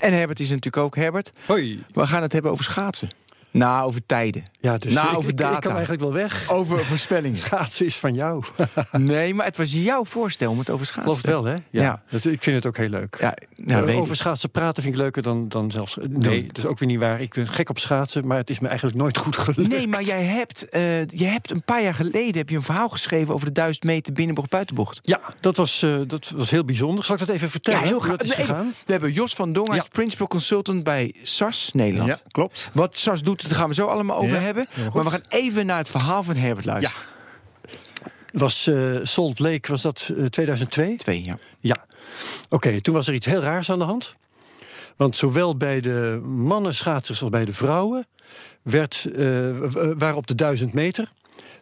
[0.00, 1.32] En Herbert is natuurlijk ook Herbert.
[1.46, 1.84] Hoi.
[1.92, 3.08] We gaan het hebben over schaatsen.
[3.52, 4.42] Nou, over tijden.
[4.60, 5.54] Ja, dus nou, ik, over data.
[5.54, 6.50] Ik kan eigenlijk wel weg.
[6.50, 7.38] Over voorspellingen.
[7.46, 8.44] Schaatsen is van jou.
[8.92, 11.52] nee, maar het was jouw voorstel om het over schaatsen het wel, hè?
[11.52, 11.60] Ja.
[11.70, 12.02] Ja.
[12.10, 13.16] Dat, ik vind het ook heel leuk.
[13.20, 14.20] Ja, nou, Eh, over ik.
[14.20, 15.96] schaatsen praten vind ik leuker dan, dan zelfs...
[16.08, 17.20] Nee, dat is ook weer niet waar.
[17.20, 19.68] Ik ben gek op schaatsen, maar het is me eigenlijk nooit goed gelukt.
[19.70, 22.88] Nee, maar jij hebt, eh, je hebt een paar jaar geleden heb je een verhaal
[22.88, 24.98] geschreven over de 1000 meter binnenbocht buitenbocht.
[25.02, 27.04] Ja, dat was, eh, dat was heel bijzonder.
[27.04, 27.80] Zal ik dat even vertellen?
[27.80, 28.18] Ja, heel graag.
[28.36, 28.46] Nee?
[28.86, 29.84] We hebben Jos van Dongen, Ja.
[29.92, 32.08] principal consultant bij SAS Nederland.
[32.08, 32.70] Ja, klopt.
[32.74, 34.68] Wat SAS doet, daar gaan we zo allemaal over Ja, hebben.
[34.94, 37.08] Maar we gaan even naar het verhaal van Herbert luisteren.
[38.32, 40.96] Was eh, Salt Lake, was dat eh, 2002?
[40.96, 41.38] Twee, ja.
[41.60, 41.76] Ja.
[42.48, 44.14] Oké, toen was er iets heel raars aan de hand.
[44.96, 48.06] Want zowel bij de mannen schaatsers als bij de vrouwen...
[48.62, 49.50] Werd, eh,
[49.98, 51.08] waren op de 1000 meter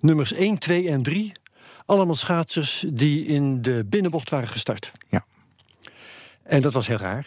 [0.00, 1.32] nummers 1, 2 en 3...
[1.86, 4.92] allemaal schaatsers die in de binnenbocht waren gestart.
[5.08, 5.24] Ja.
[6.42, 7.26] En dat was heel raar.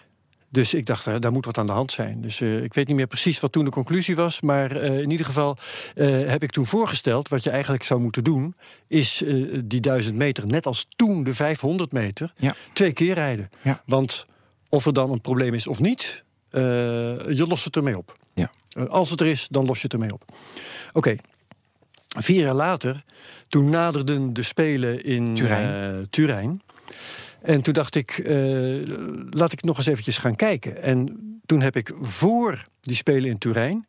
[0.52, 2.22] Dus ik dacht, eh, daar moet wat aan de hand zijn.
[2.22, 4.42] Dus eh, ik weet niet meer precies wat toen de conclusie was.
[4.42, 5.58] Maar eh, in ieder geval
[5.96, 7.30] heb ik toen voorgesteld...
[7.30, 8.56] wat je eigenlijk zou moeten doen...
[8.88, 9.24] is
[9.64, 12.34] die 1000 meter, net als toen de 500 meter...
[12.36, 12.54] Ja.
[12.74, 13.50] twee keer rijden.
[13.62, 13.82] Ja.
[13.86, 14.26] Want
[14.70, 16.24] of er dan een probleem is of niet...
[16.50, 18.18] je lost het ermee op.
[18.34, 18.50] Ja.
[18.90, 20.26] Als het er is, dan los je het ermee op.
[20.94, 21.16] Oké.
[22.20, 23.04] Vier jaar later,
[23.48, 26.10] toen naderden de Spelen in Turijn.
[26.10, 26.62] Turijn.
[27.42, 28.36] En toen dacht ik, eh,
[29.30, 30.82] laat ik nog eens eventjes gaan kijken.
[30.82, 33.88] En toen heb ik voor die Spelen in Turijn...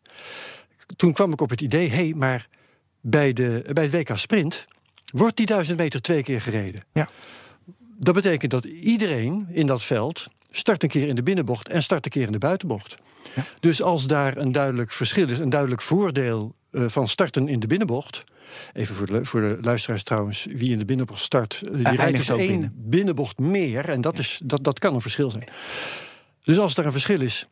[0.96, 2.48] toen kwam ik op het idee, hé, hey, maar
[3.00, 4.66] bij, de, bij het WK Sprint...
[5.10, 6.84] wordt die duizend meter twee keer gereden.
[6.92, 7.08] Ja.
[7.98, 12.04] Dat betekent dat iedereen in dat veld start een keer in de binnenbocht en start
[12.04, 12.96] een keer in de buitenbocht.
[13.34, 13.44] Ja.
[13.60, 17.66] Dus als daar een duidelijk verschil is, een duidelijk voordeel eh, van starten in de
[17.66, 18.24] binnenbocht.
[18.72, 22.16] Even voor de, voor de luisteraars trouwens, wie in de binnenbocht start, eh, die rijdt
[22.16, 22.72] dus één binnen.
[22.76, 23.88] binnenbocht meer.
[23.88, 25.48] En dat, is, dat, dat kan een verschil zijn.
[26.42, 27.46] Dus als er een verschil is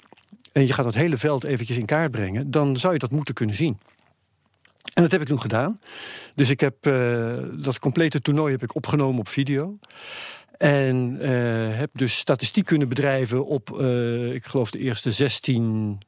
[0.52, 3.34] en je gaat het hele veld eventjes in kaart brengen, dan zou je dat moeten
[3.34, 3.78] kunnen zien.
[4.94, 5.80] En dat heb ik toen gedaan.
[6.34, 7.34] Dus ik heb eh,
[7.64, 9.78] dat complete toernooi heb ik opgenomen op video.
[10.56, 13.80] En eh, heb dus statistiek kunnen bedrijven op,
[14.32, 15.98] ik geloof, de eerste 16.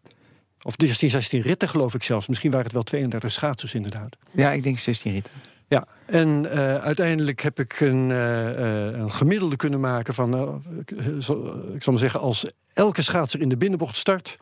[0.63, 2.29] Of de eerste 16 ritten, geloof ik zelfs.
[2.29, 4.17] Misschien waren het wel 32 schaatsers, inderdaad.
[4.31, 5.33] Ja, ik denk 16 ritten.
[5.69, 10.63] Ja, en eh, uiteindelijk heb ik een, eh, eh, een gemiddelde kunnen maken van,
[11.21, 14.37] zo- ik zal maar zeggen, als elke schaatser in de binnenbocht start,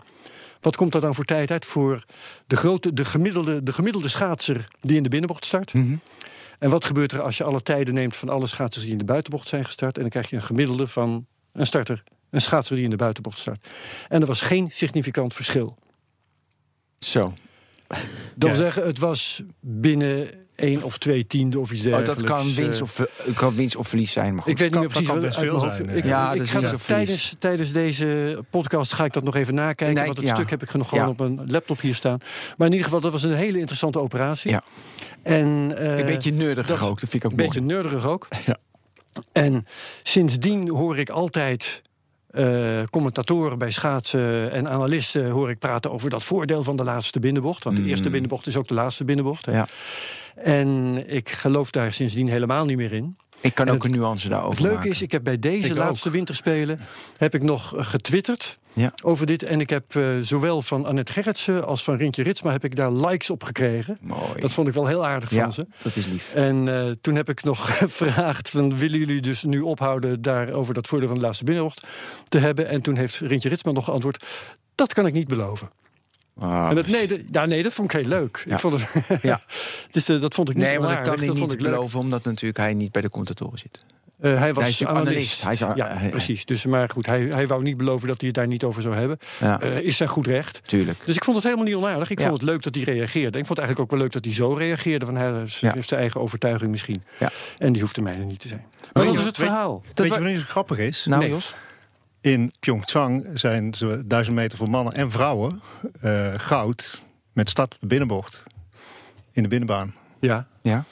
[0.61, 2.05] wat komt er dan voor tijd uit voor
[2.47, 5.73] de, grote, de, gemiddelde, de gemiddelde schaatser die in de binnenbocht start?
[5.75, 5.95] Mhm.
[6.59, 9.05] En wat gebeurt er als je alle tijden neemt van alle schaatsers die in de
[9.05, 9.95] buitenbocht zijn gestart?
[9.95, 13.39] En dan krijg je een gemiddelde van een starter, een schaatser die in de buitenbocht
[13.39, 13.69] start.
[14.09, 15.79] En er was geen significant verschil.
[17.01, 17.35] Zo.
[17.89, 17.99] Dat
[18.49, 22.23] wil zeggen, het was binnen één of twee tiende of iets Oh, dergelijks.
[22.23, 24.35] dat kan winst, eh, of, eh, kan winst of verlies zijn.
[24.35, 24.53] Maar goed.
[24.53, 26.09] Ik weet niet kan- meer precies dat kan wat veel zijn, Ik, eh.
[26.09, 26.85] Ja, ik ga of verlies.
[26.87, 29.95] tijdens, tijdens deze podcast ga ik dat nog even nakijken.
[29.95, 30.35] Nee, want het ja.
[30.35, 31.11] stuk heb ik nog gewoon Ja.
[31.11, 32.19] op een laptop hier staan.
[32.57, 34.51] Maar in ieder geval, dat was een hele interessante operatie.
[34.51, 34.63] Ja.
[35.23, 37.49] En, eh, een beetje nerdig dat- ook, dat vind ik ook een mooi.
[37.61, 38.29] beetje nerdig ook.
[38.47, 38.57] Ja.
[39.33, 39.67] En
[40.03, 41.83] sindsdien hoor ik altijd
[42.31, 47.21] eh, commentatoren bij schaatsen en analisten hoor ik praten over dat voordeel van de laatste
[47.21, 47.65] binnenbocht.
[47.65, 47.89] Want de Mm.
[47.89, 49.47] eerste binnenbocht is ook de laatste binnenbocht.
[49.47, 49.53] hè.
[49.53, 49.67] Ja.
[50.35, 53.17] En ik geloof daar sindsdien helemaal niet meer in.
[53.41, 54.91] Ik kan En ook het- een nuance daarover Het leuke maken.
[54.91, 56.15] is, ik heb bij deze Ik laatste ook.
[56.15, 56.81] winterspelen
[57.17, 58.93] heb ik nog eh, getwitterd Ja.
[59.03, 59.43] over dit.
[59.43, 62.93] En ik heb eh, zowel van Annette Gerritsen als van Rintje Ritsma heb ik daar
[62.93, 63.99] likes op gekregen.
[64.01, 64.41] Mooi.
[64.41, 65.67] Dat vond ik wel heel aardig ja, van ze.
[65.83, 66.33] dat is lief.
[66.35, 70.75] En eh, toen heb ik nog gevraagd: van, willen jullie dus nu ophouden daar over
[70.75, 71.87] dat voordeel van de laatste binnenbocht
[72.29, 72.69] te hebben?
[72.69, 74.25] En toen heeft Rintje Ritsma nog geantwoord:
[74.75, 75.69] dat kan ik niet beloven.
[76.39, 78.43] Ah, en dat, nee, dat, ja, nee, dat vond ik heel leuk.
[78.47, 78.55] Ja.
[78.55, 78.89] Ik vond het,
[79.23, 79.41] Ja.
[79.91, 81.59] dus eh, dat vond ik niet nee, maar dat kan niet ik leuk.
[81.59, 83.85] beloven, omdat natuurlijk hij niet bij de commentatoren zit.
[84.21, 85.07] Eh, hij was Hij is analist.
[85.07, 85.43] analist.
[85.43, 85.59] Hij is
[86.03, 86.45] ja, precies.
[86.45, 88.95] Dus, maar goed, hij, hij wou niet beloven dat hij het daar niet over zou
[88.95, 89.19] hebben.
[89.41, 90.61] Ja, Eh, is zijn goed recht.
[90.67, 91.05] tuurlijk.
[91.05, 92.11] Dus ik vond het helemaal niet onaardig.
[92.11, 92.27] Ik Ja.
[92.29, 93.39] vond het leuk dat hij reageerde.
[93.39, 95.07] Ik vond het eigenlijk ook wel leuk dat hij zo reageerde.
[95.07, 95.73] Van hij heeft Ja.
[95.73, 97.03] heeft zijn eigen overtuiging misschien.
[97.19, 97.31] Ja.
[97.59, 98.65] En die hoeft de mijne niet te zijn.
[98.81, 99.83] Maar Weet wat je is het verhaal?
[99.95, 101.05] Weet wa- je wat niet zo grappig is?
[101.05, 101.31] Nou, Nee.
[101.31, 101.55] Jos?
[102.21, 105.61] In Pyeongchang zijn ze duizend meter voor mannen en vrouwen
[106.01, 107.03] eh, goud
[107.33, 108.45] met start op de binnenbocht
[109.33, 109.95] in de binnenbaan.
[110.21, 110.47] Ja.
[110.63, 110.85] Ja.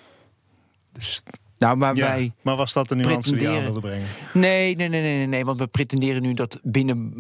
[0.93, 1.23] Dus
[1.59, 2.33] Nou, maar Ja, wij.
[2.43, 4.07] maar was dat de nuance die je aan wilde brengen?
[4.33, 5.45] Nee, nee, nee, nee, nee, nee.
[5.45, 7.13] Want we pretenderen nu dat binnen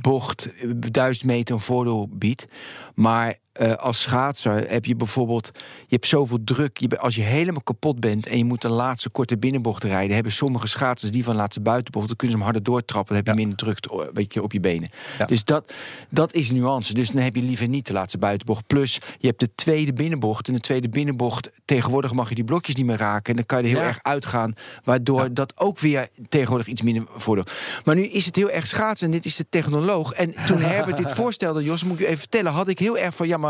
[0.00, 2.46] bocht eh, duizend meter een voordeel biedt.
[2.94, 5.50] Maar eh, als schaatser heb je bijvoorbeeld.
[5.54, 6.78] Je hebt zoveel druk.
[6.78, 10.14] Je, als je helemaal kapot bent en je moet de laatste korte binnenbocht rijden.
[10.14, 12.06] hebben sommige schaatsers die van laatste buitenbocht.
[12.06, 13.14] dan kunnen ze hem harder doortrappen.
[13.14, 13.78] Dan heb je minder druk
[14.14, 14.88] weet je, op je benen.
[15.18, 15.24] Ja.
[15.24, 15.72] Dus dat,
[16.08, 16.94] dat is een nuance.
[16.94, 18.66] Dus dan heb je liever niet de laatste buitenbocht.
[18.66, 20.48] Plus je hebt de tweede binnenbocht.
[20.48, 21.50] En de tweede binnenbocht.
[21.64, 23.30] tegenwoordig mag je die blokjes niet meer raken.
[23.30, 23.86] En dan kan je er heel Ja.
[23.86, 24.52] erg uitgaan.
[24.84, 27.44] Waardoor dat ook weer tegenwoordig iets minder voordeel.
[27.84, 29.06] Maar nu is het heel erg schaatsen.
[29.06, 30.12] En dit is de technoloog.
[30.12, 32.52] En toen Herbert dit voorstelde, Jos, moet ik u even vertellen.
[32.52, 33.26] had ik heel erg van.
[33.26, 33.45] ja, maar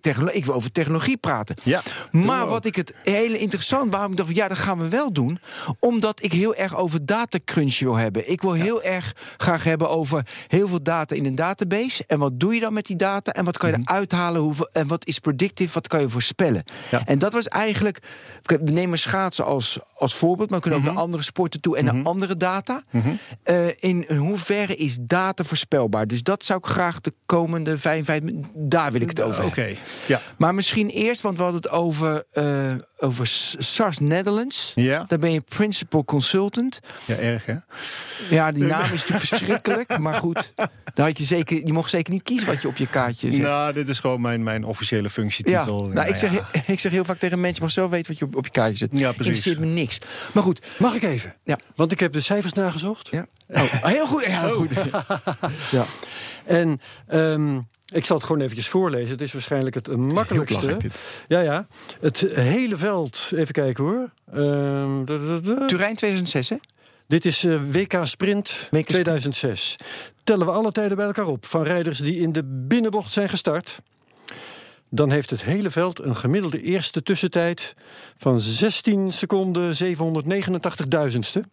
[0.00, 1.56] technolo- ik wil over technologie praten.
[1.64, 5.12] Ja, Maar wat ik het hele interessant, waarom ik dacht, ja, dat gaan we wel
[5.12, 5.38] doen.
[5.80, 8.30] Omdat ik heel erg over datacrunch wil hebben.
[8.30, 12.04] Ik wil heel erg graag hebben over heel veel data in een database.
[12.06, 13.32] En wat doe je dan met die data?
[13.32, 13.88] En wat kan je Mhm.
[13.90, 14.40] eruit halen?
[14.40, 15.72] Hoeveel, en wat is predictive?
[15.72, 16.64] Wat kan je voorspellen?
[16.90, 17.02] Ja.
[17.04, 17.98] En dat was eigenlijk.
[18.42, 20.94] We nemen schaatsen als, als voorbeeld, maar we kunnen ook Mhm.
[20.94, 22.82] naar andere sporten toe en naar andere data.
[23.42, 26.06] Eh, in hoeverre is data voorspelbaar?
[26.06, 28.68] Dus dat zou ik graag de komende 55 minuten.
[28.78, 29.74] Daar wil ik het over Oké,
[30.06, 30.20] ja.
[30.36, 32.44] Maar misschien eerst, want we hadden het over, eh,
[32.98, 33.26] over
[33.58, 34.72] SARS Netherlands.
[34.74, 35.04] Ja.
[35.08, 36.80] Daar ben je principal consultant.
[37.04, 37.54] ja, erg hè?
[38.30, 39.98] Ja, die naam is natuurlijk verschrikkelijk.
[39.98, 40.52] Maar goed,
[40.94, 43.42] daar had je, zeker, je mocht zeker niet kiezen wat je op je kaartje zet.
[43.42, 45.86] Nou, dit is gewoon mijn, mijn officiële ja, functietitel.
[45.86, 48.24] nou, ik, zeg, ik zeg heel vaak tegen mensen, je mag zo weten wat je
[48.24, 48.88] op, op je kaartje zet.
[48.92, 49.16] Ja, precies.
[49.18, 49.98] Interesseert me niks.
[50.32, 51.34] Maar goed, Mag ik even?
[51.44, 51.58] Ja.
[51.74, 53.08] Want ik heb de cijfers nagezocht.
[53.08, 53.26] ja.
[53.48, 54.24] Oh, heel goed.
[54.24, 54.70] Ja, heel goed.
[55.70, 55.84] Ja.
[56.44, 57.60] En ehm,
[57.94, 59.10] ik zal het gewoon eventjes voorlezen.
[59.10, 60.60] Het is waarschijnlijk het makkelijkste.
[60.60, 60.98] belangrijk, dit.
[61.28, 61.66] Ja, ja.
[62.00, 63.30] Het hele veld.
[63.34, 64.10] Even kijken hoor.
[64.32, 65.66] Ehm, da, da, da.
[65.66, 66.56] Turijn 2006, hè?
[67.06, 69.76] Dit is eh, WK Sprint WK 2006.
[70.24, 73.78] Tellen we alle tijden bij elkaar op van rijders die in de binnenbocht zijn gestart.
[74.90, 77.74] Dan heeft het hele veld een gemiddelde eerste tussentijd
[78.16, 81.44] van 16 seconden 789 duizendste.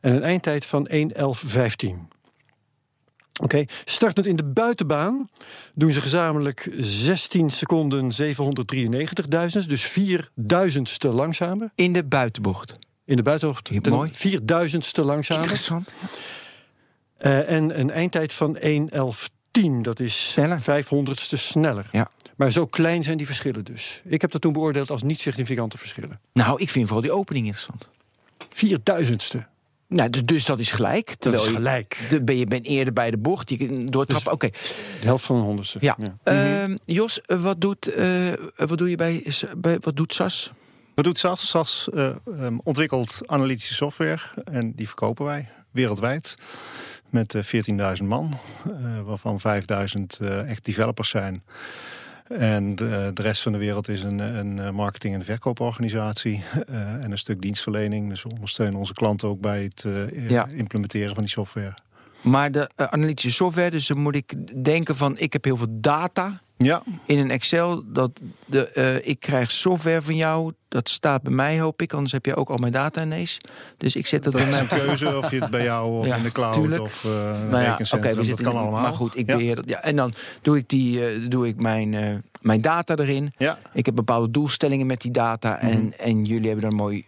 [0.00, 2.19] En een eindtijd van 1.11.15.
[3.40, 5.28] Oké, startend in de buitenbaan
[5.74, 11.70] doen ze gezamenlijk 16 seconden 793 duizend, dus 4 duizendste langzamer.
[11.74, 12.78] In de buitenbocht.
[13.04, 14.10] In de buitenhoogte Ja, ten mooi.
[14.12, 15.42] 4000ste langzamer.
[15.42, 15.92] Interessant.
[17.16, 19.82] Eh, en een eindtijd van 1.11.10.
[19.82, 20.60] Dat is Sneller.
[20.60, 21.88] 500ste sneller.
[21.90, 22.10] Ja.
[22.36, 24.02] Maar zo klein zijn die verschillen dus.
[24.04, 26.20] Ik heb dat toen beoordeeld als niet significante verschillen.
[26.32, 27.88] Nou, ik vind vooral die opening interessant.
[28.48, 29.46] 4000ste.
[29.90, 31.06] Nou, dus dat is gelijk.
[31.06, 31.98] Dat Terwijl is je- gelijk.
[32.08, 33.50] de, ben je bent eerder bij de bocht.
[33.50, 34.32] Je kunt doortrappen.
[34.32, 34.48] Oké.
[35.00, 35.78] De helft van een honderdste.
[35.80, 35.96] Ja.
[36.22, 39.26] Ehm, Jos, eh, wat doet, eh, wat doe je bij,
[39.80, 40.52] wat doet SAS?
[40.94, 41.48] Wat doet SAS?
[41.48, 46.34] SAS eh, ehm, ontwikkelt analytische software en die verkopen wij wereldwijd
[47.10, 51.42] met eh, 14.000 man, eh, waarvan 5.000 eh, echt developers zijn.
[52.38, 57.04] En de, de rest van de wereld is een, een eh, marketing- en verkooporganisatie eh,
[57.04, 58.08] en een stuk dienstverlening.
[58.08, 60.48] Dus we ondersteunen onze klanten ook bij het eh, Ja.
[60.54, 61.74] implementeren van die software.
[62.20, 64.34] Maar de analytische software, dus dan moet ik
[64.64, 67.82] denken van ik heb heel veel data Ja, in een Excel.
[67.86, 70.52] Dat de, eh, ik krijg software van jou.
[70.68, 71.92] Dat staat bij mij, hoop ik.
[71.92, 73.38] Anders heb je ook al mijn data ineens.
[73.76, 76.06] Dus ik zet dat, dat bij is een keuze of je het bij jou of
[76.06, 76.80] Ja, in de cloud tuurlijk.
[76.82, 78.80] of een Nou ja, oké, we dat kan in- allemaal.
[78.80, 79.36] Maar goed, ik ja.
[79.36, 79.68] beheer dat.
[79.68, 80.12] Ja, en dan
[80.42, 83.32] doe ik, die, eh, doe ik mijn, mijn data erin.
[83.36, 85.58] Ja, Ik heb bepaalde doelstellingen met die data.
[85.62, 85.70] Mhm.
[85.72, 87.04] En, en jullie hebben, dan een mooi,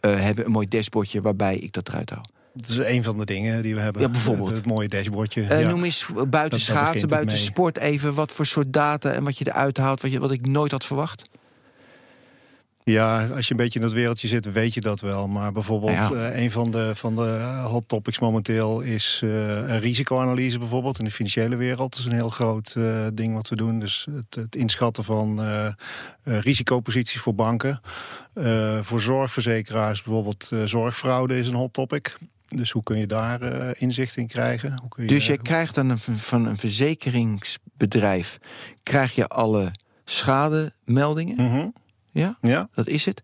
[0.00, 2.24] hebben een mooi dashboardje waarbij ik dat eruit haal.
[2.56, 4.02] Dat is een van de dingen die we hebben.
[4.02, 4.48] Ja, bijvoorbeeld.
[4.48, 5.42] Het, het mooie dashboardje.
[5.46, 5.68] Eh, ja.
[5.68, 9.76] Noem eens buiten schaatsen, buiten sport even wat voor soort data en wat je eruit
[9.76, 11.30] haalt, wat, je, wat ik nooit had verwacht.
[12.84, 15.28] ja, als je een beetje in dat wereldje zit, weet je dat wel.
[15.28, 16.10] Maar bijvoorbeeld, Ja.
[16.30, 21.04] eh, een van de, van de eh, hot topics momenteel is een risicoanalyse bijvoorbeeld in
[21.04, 21.90] de financiële wereld.
[21.90, 22.74] Dat is een heel groot
[23.14, 23.78] ding wat we doen.
[23.80, 25.40] Dus het, het inschatten van
[26.24, 27.80] risicoposities voor banken.
[28.80, 32.16] Voor zorgverzekeraars bijvoorbeeld zorgfraude is een hot topic.
[32.48, 34.78] Dus hoe kun je daar eh, inzicht in krijgen?
[34.80, 38.38] Hoe kun je, Dus je krijgt dan een, van een verzekeringsbedrijf,
[38.82, 39.70] krijg je alle
[40.04, 41.36] schademeldingen.
[41.36, 41.68] Mhm.
[42.10, 43.22] Ja, Ja, dat is het.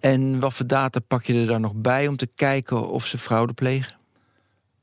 [0.00, 3.18] En wat voor data pak je er dan nog bij om te kijken of ze
[3.18, 3.95] fraude plegen?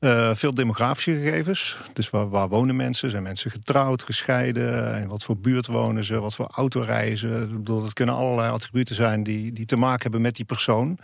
[0.04, 1.76] Eh, veel demografische gegevens.
[1.92, 3.10] Dus waar, waar wonen mensen?
[3.10, 4.94] Zijn mensen getrouwd, gescheiden?
[4.94, 6.20] En wat voor buurt wonen ze?
[6.20, 10.36] Wat voor auto bedoel, dat kunnen allerlei attributen zijn die, die te maken hebben met
[10.36, 10.98] die persoon.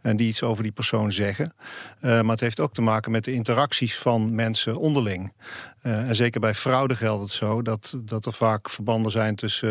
[0.00, 1.54] En die iets over die persoon zeggen.
[2.00, 5.32] Eh, maar het heeft ook te maken met de interacties van mensen onderling.
[5.80, 9.70] Eh, en zeker bij fraude geldt het zo dat, dat er vaak verbanden zijn tussen.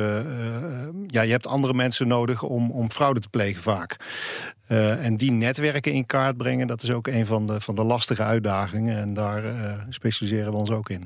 [1.07, 3.97] ja, je hebt andere mensen nodig om, om fraude te plegen vaak.
[4.71, 7.83] Eh, en die netwerken in kaart brengen, dat is ook een van de, van de
[7.83, 8.97] lastige uitdagingen.
[8.97, 11.01] En daar eh, specialiseren we ons ook in.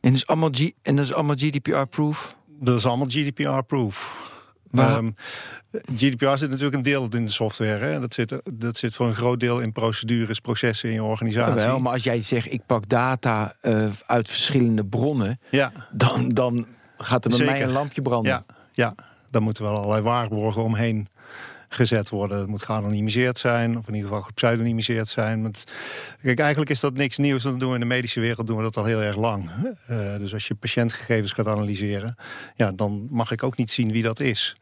[0.00, 2.36] En dat is allemaal, G- en dat is allemaal GDPR-proof.
[2.60, 4.26] Dat is allemaal GDPR-proof.
[4.70, 5.10] Waar- Ehm,
[5.94, 7.84] GDPR zit natuurlijk een deel in de software.
[7.84, 8.00] Hè?
[8.00, 11.66] Dat, zit, dat zit voor een groot deel in procedures, processen in je organisatie.
[11.66, 15.40] Wel, maar als jij zegt, ik pak data eh, uit verschillende bronnen...
[15.50, 16.66] Ja, dan, dan
[16.98, 17.52] gaat er bij Zeker.
[17.54, 18.32] mij een lampje branden.
[18.32, 18.94] ja, ja,
[19.30, 21.06] daar moeten wel allerlei waarborgen omheen
[21.68, 22.38] gezet worden.
[22.38, 25.52] Het moet geanonimiseerd zijn, of in ieder geval gepseudonymiseerd zijn.
[26.22, 27.42] Kijk, eigenlijk is dat niks nieuws.
[27.42, 29.50] Dat doen we in de medische wereld doen we dat al heel erg lang.
[29.86, 32.16] Eh, dus als je patiëntgegevens gaat analyseren,
[32.54, 34.56] ja, dan mag ik ook niet zien wie dat is.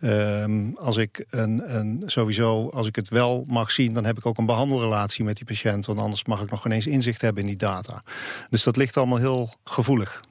[0.00, 4.26] Ehm, als ik een, een, sowieso, als ik het wel mag zien, dan heb ik
[4.26, 5.86] ook een behandelrelatie met die patiënt.
[5.86, 8.02] Want anders mag ik nog ineens inzicht hebben in die data.
[8.50, 10.24] Dus dat ligt allemaal heel gevoelig.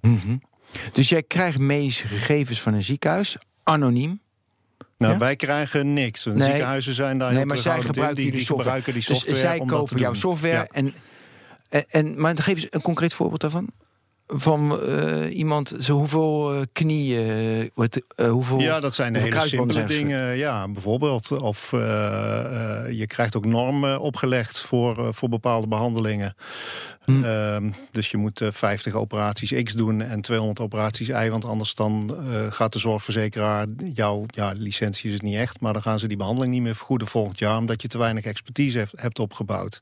[0.00, 0.36] Mhm.
[0.92, 4.20] Dus jij krijgt medische gegevens van een ziekenhuis, anoniem.
[4.98, 5.18] Nou, Ja?
[5.18, 6.24] wij krijgen niks.
[6.24, 6.38] Nee.
[6.38, 8.62] ziekenhuizen zijn daar Nee, heel maar zij gebruiken die, die software.
[8.62, 10.54] gebruiken die Dus software zij om dat kopen jouw software.
[10.54, 10.66] Ja.
[10.70, 10.94] En,
[11.88, 13.70] en, maar geef eens een concreet voorbeeld daarvan.
[14.26, 17.60] Van eh, iemand, zo hoeveel eh, knieën, eh,
[18.16, 18.58] eh, hoeveel...
[18.58, 20.36] Ja, dat zijn hele simpele dingen.
[20.36, 21.40] Ja, bijvoorbeeld.
[21.40, 21.70] Of
[22.90, 26.34] je krijgt ook normen opgelegd voor, voor bepaalde behandelingen.
[27.06, 27.24] Hm.
[27.24, 31.28] Ehm, dus je moet eh, 50 operaties X doen en 200 operaties Y.
[31.30, 32.16] Want anders dan
[32.50, 35.60] gaat de zorgverzekeraar jouw ja, licentie is het niet echt.
[35.60, 37.58] Maar dan gaan ze die behandeling niet meer vergoeden volgend jaar.
[37.58, 39.80] Omdat je te weinig expertise hebt, hebt opgebouwd.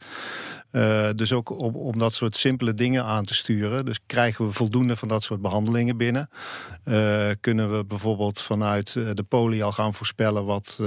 [0.74, 3.84] Eh, dus ook om, om dat soort simpele dingen aan te sturen.
[3.84, 6.30] Dus krijgen we voldoende van dat soort behandelingen binnen.
[6.84, 10.82] Eh, kunnen we bijvoorbeeld vanuit eh, de poli al gaan voorspellen wat,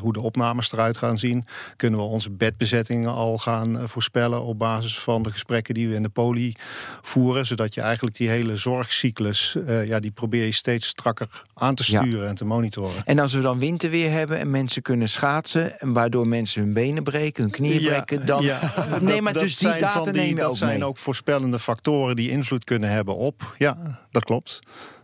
[0.00, 1.44] hoe de opnames eruit gaan zien.
[1.76, 6.02] Kunnen we onze bedbezettingen al gaan voorspellen op basis van de gesprekken die we in
[6.02, 6.54] de poli
[7.00, 7.46] voeren.
[7.46, 12.02] Zodat je eigenlijk die hele zorgcyclus, ja, die probeer je steeds strakker aan te Ja.
[12.02, 13.04] sturen en te monitoren.
[13.04, 15.80] En als we dan winterweer hebben en mensen kunnen schaatsen...
[15.80, 18.26] en waardoor mensen hun benen breken, hun knieën Ja, breken...
[18.26, 18.42] dan...
[18.42, 18.60] ja.
[19.22, 20.78] Nee, maar Dat- dus dat die zijn data van die- neem je Dat ook zijn
[20.78, 20.88] mee.
[20.88, 23.54] ook voorspellende factoren die invloed kunnen hebben op.
[23.58, 24.58] Ja, dat klopt.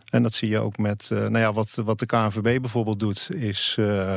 [0.09, 3.29] En dat zie je ook met, eh, nou ja, wat, wat de KNVB bijvoorbeeld doet,
[3.35, 4.15] is eh,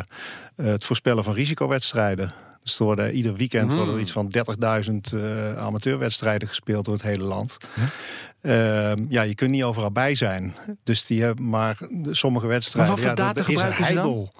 [0.57, 2.33] het voorspellen van risicowedstrijden.
[2.63, 7.03] Dus er worden, ieder weekend worden er iets van 30.000 eh, amateurwedstrijden gespeeld door het
[7.03, 7.57] hele land.
[8.41, 10.55] Ehm, ja, je kunt niet overal bij zijn.
[10.85, 11.79] Dus die hebben maar
[12.11, 12.93] sommige wedstrijden.
[12.93, 14.31] Maar wat voor ja, data dat is een gebruiken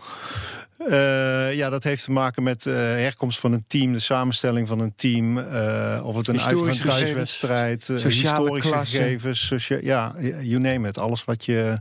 [0.89, 4.81] Eh, ja, dat heeft te maken met de herkomst van een team, de samenstelling van
[4.81, 5.39] een team.
[5.39, 8.97] eh, of het een uit- thuiswedstrijd, Sociale historische klasse.
[8.97, 9.47] gegevens.
[9.47, 10.99] socia- ja, you name it.
[10.99, 11.77] Alles wat je.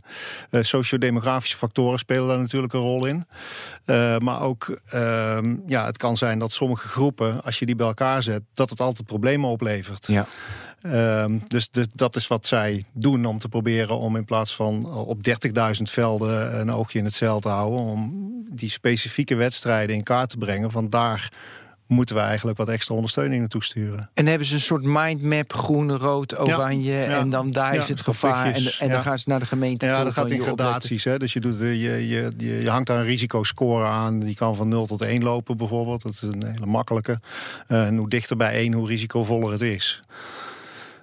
[0.62, 3.26] sociodemografische factoren spelen daar natuurlijk een rol in.
[4.20, 8.24] Maar ook, ehm, ja, het kan zijn dat sommige groepen, als je die bij elkaar
[8.24, 10.08] zet, dat het altijd problemen oplevert.
[10.08, 10.26] Ja.
[10.82, 14.94] Ehm, dus, dus dat is wat zij doen om te proberen om in plaats van
[14.94, 20.04] op 30.000 velden een oogje in het zeil te houden, om die specifieke wedstrijden in
[20.04, 20.72] kaart te brengen.
[20.72, 21.32] Van daar
[21.90, 24.10] moeten we eigenlijk wat extra ondersteuning naartoe sturen.
[24.14, 26.94] En hebben ze een soort mindmap, groen, rood, oranje...
[26.94, 27.20] ja.
[27.20, 28.54] en dan daar Ja, is het gevaar.
[28.54, 31.04] En, en dan gaan ze naar de gemeente Ja, toe dat gaat in gradaties.
[31.04, 31.18] Hè?
[31.18, 34.20] Dus je, doet, eh, je, je, je, je hangt daar een risicoscore aan.
[34.20, 36.02] Die kan van 0 tot 1 lopen bijvoorbeeld.
[36.02, 37.20] Dat is een hele makkelijke.
[37.68, 40.02] Eh, en hoe dichter bij 1, hoe risicovoller het is.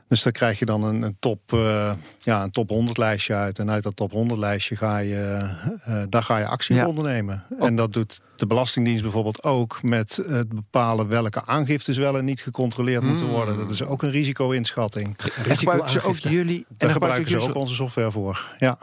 [0.09, 3.59] Dus daar krijg je dan een, een, top, eh, ja, een top 100 lijstje uit.
[3.59, 5.49] En uit dat top 100 lijstje ga je,
[5.85, 6.83] eh, daar ga je actie Ja.
[6.83, 7.45] op ondernemen.
[7.59, 12.41] En dat doet de Belastingdienst bijvoorbeeld ook met het bepalen welke aangiftes wel en niet
[12.41, 13.57] gecontroleerd moeten worden.
[13.57, 15.17] Dat is ook een risico-inschatting.
[15.45, 16.59] En gebruiken ze ook jullie...
[16.59, 18.55] En Daar dan gebruiken ze jullie ook onze software voor.
[18.59, 18.79] Ja.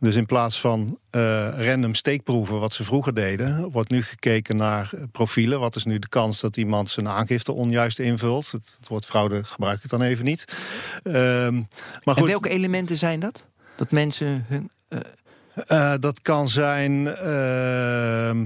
[0.00, 4.90] Dus in plaats van eh, random steekproeven, wat ze vroeger deden, wordt nu gekeken naar
[5.12, 5.60] profielen.
[5.60, 8.50] Wat is nu de kans dat iemand zijn aangifte onjuist invult?
[8.52, 10.44] Het, het woord fraude gebruik ik dan even niet.
[11.02, 11.54] Ehm,
[12.04, 13.44] maar En goed, welke elementen zijn dat?
[13.76, 14.70] Dat mensen hun...
[14.88, 14.98] eh,
[15.92, 18.44] eh, dat kan zijn ehm,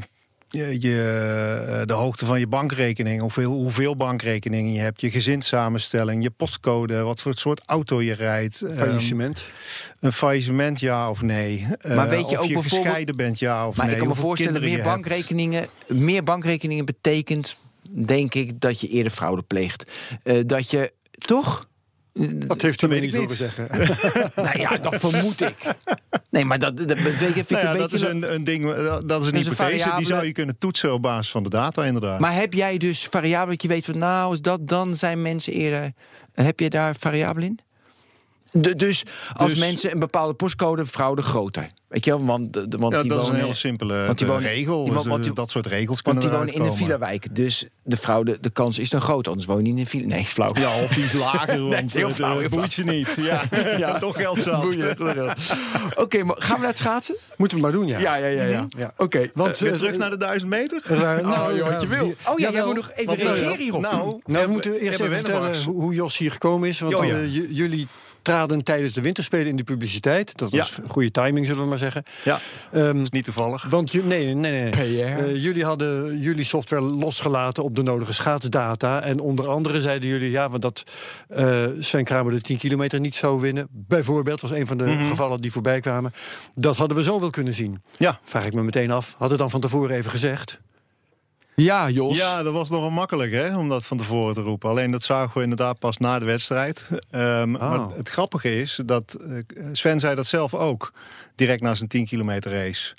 [0.58, 6.30] je, eh, de hoogte van je bankrekening, hoeveel, hoeveel bankrekeningen je hebt, je gezinssamenstelling, je
[6.30, 8.62] postcode, wat voor soort auto je rijdt.
[8.62, 9.44] ehm, Faillissement.
[10.00, 11.66] Een faillissement, ja of nee?
[11.80, 13.94] Eh, Maar weet je of ook je bijvoorbeeld- gescheiden bent, ja of maar nee?
[13.94, 17.56] ik kan me voorstellen, kinderen meer bankrekeningen, meer bankrekeningen betekent,
[17.90, 19.90] denk ik, dat je eerder fraude pleegt.
[20.22, 21.66] Eh, dat je, toch?
[22.46, 23.68] Dat heeft weet me niet horen zeggen.
[24.36, 25.54] nou ja, dat vermoed ik.
[26.30, 28.34] Nee, maar dat, dat, dat weet ik, vind ik Nou ja, een dat is een,
[28.34, 29.92] een ding, eh, dat is een hypothese.
[29.96, 32.20] Die zou je kunnen toetsen op basis van de data, inderdaad.
[32.20, 35.52] Maar heb jij dus variabelen dat je weet van, nou, als dat, dan zijn mensen
[35.52, 35.92] eerder...
[36.32, 37.58] Heb je daar variabelen in?
[38.56, 39.02] De- dus
[39.36, 41.68] als Dus- mensen een bepaalde postcode, fraude groter.
[41.88, 44.26] Weet je wel, want, want ja, die dat is een wonen- hele simpele want die
[44.26, 44.84] eh, wonen- regel.
[44.84, 47.34] die Dus, want die- dat soort regels Want kunnen die wonen in een villa-wijk.
[47.34, 49.28] Dus de fraude, de kans is dan groot.
[49.28, 50.06] Anders woon je niet in een villa.
[50.06, 50.50] Nee, is flauw.
[50.54, 53.16] Ja, of die is lager, Nee, want heel het flauw, eh, heel boeit je niet.
[53.20, 53.42] Ja,
[53.78, 53.98] Ja.
[53.98, 54.64] toch geld zat.
[55.94, 57.14] Oké, maar gaan we naar het schaatsen?
[57.36, 57.98] Moeten we maar doen, ja.
[57.98, 58.42] Ja, ja, ja.
[58.42, 58.66] ja.
[58.76, 58.92] Ja.
[58.96, 59.30] Oké.
[59.34, 60.82] Want, Weer eh, terug naar de duizend meter?
[60.88, 62.14] er waren- nou, joh, wat je wil.
[62.28, 63.80] Oh ja, jij moet nog even want, eh, reageren hierop.
[63.80, 66.80] Nou, Nou, we moeten eerst even vertellen hoe, Jos hier gekomen is.
[66.80, 67.86] Want Oh, eh, jullie
[68.24, 70.36] traden tijdens de winterspelen in de publiciteit.
[70.38, 72.02] Dat was goede timing, zullen we maar zeggen.
[72.24, 72.38] Ja,
[72.72, 73.64] Ehm, is niet toevallig.
[73.68, 74.70] want nee, nee, nee.
[74.78, 74.78] PR.
[75.24, 79.02] Eh, jullie hadden jullie software losgelaten op de nodige schaatsdata.
[79.02, 80.84] En onder andere zeiden jullie ja, want dat
[81.28, 83.66] eh, Sven Kramer de 10 kilometer niet zou winnen.
[83.70, 85.08] Bijvoorbeeld, was een van de Mhm.
[85.08, 86.12] gevallen die voorbij kwamen.
[86.54, 87.82] Dat hadden we zo wel kunnen zien.
[87.98, 88.18] Ja.
[88.22, 89.14] Vraag ik me meteen af.
[89.18, 90.60] Had het dan van tevoren even gezegd?
[91.56, 92.16] Ja, Jos.
[92.16, 94.70] Ja, dat was nogal makkelijk hè, om dat van tevoren te roepen.
[94.70, 96.88] Alleen dat zagen we inderdaad pas na de wedstrijd.
[97.10, 100.92] Ehm, Maar het grappige is dat eh, Sven zei dat zelf ook.
[101.34, 102.94] Direct na zijn 10 kilometer race.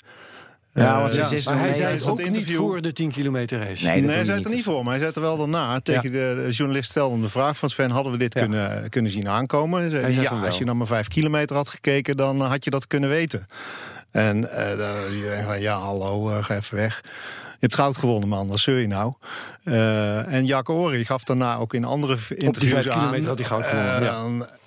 [0.74, 3.58] Ja, Eh, want ja, Maar hij zei het ook niet interview- voor de 10 kilometer
[3.58, 3.86] race.
[3.86, 5.78] Nee, hij zei het er niet voor, maar hij zei het er wel daarna.
[5.80, 7.90] Tegen de, de journalist stelde hem de vraag van Sven...
[7.90, 8.40] hadden we dit Ja.
[8.40, 9.80] kunnen, kunnen zien aankomen?
[9.80, 12.16] Hij zei, ja, als je naar maar vijf kilometer had gekeken...
[12.16, 13.46] dan had je dat kunnen weten.
[14.10, 17.00] En eh dan- iedereen van, ja, hallo, eh, ga even weg.
[17.58, 18.48] Je hebt goud gewonnen, man.
[18.48, 19.12] Wat zeur je nou?
[19.64, 23.46] Eh, en Jack Ori gaf daarna ook in andere interviews vijf aan, kilometer had hij
[23.46, 24.16] goud gewonnen, eh, ja.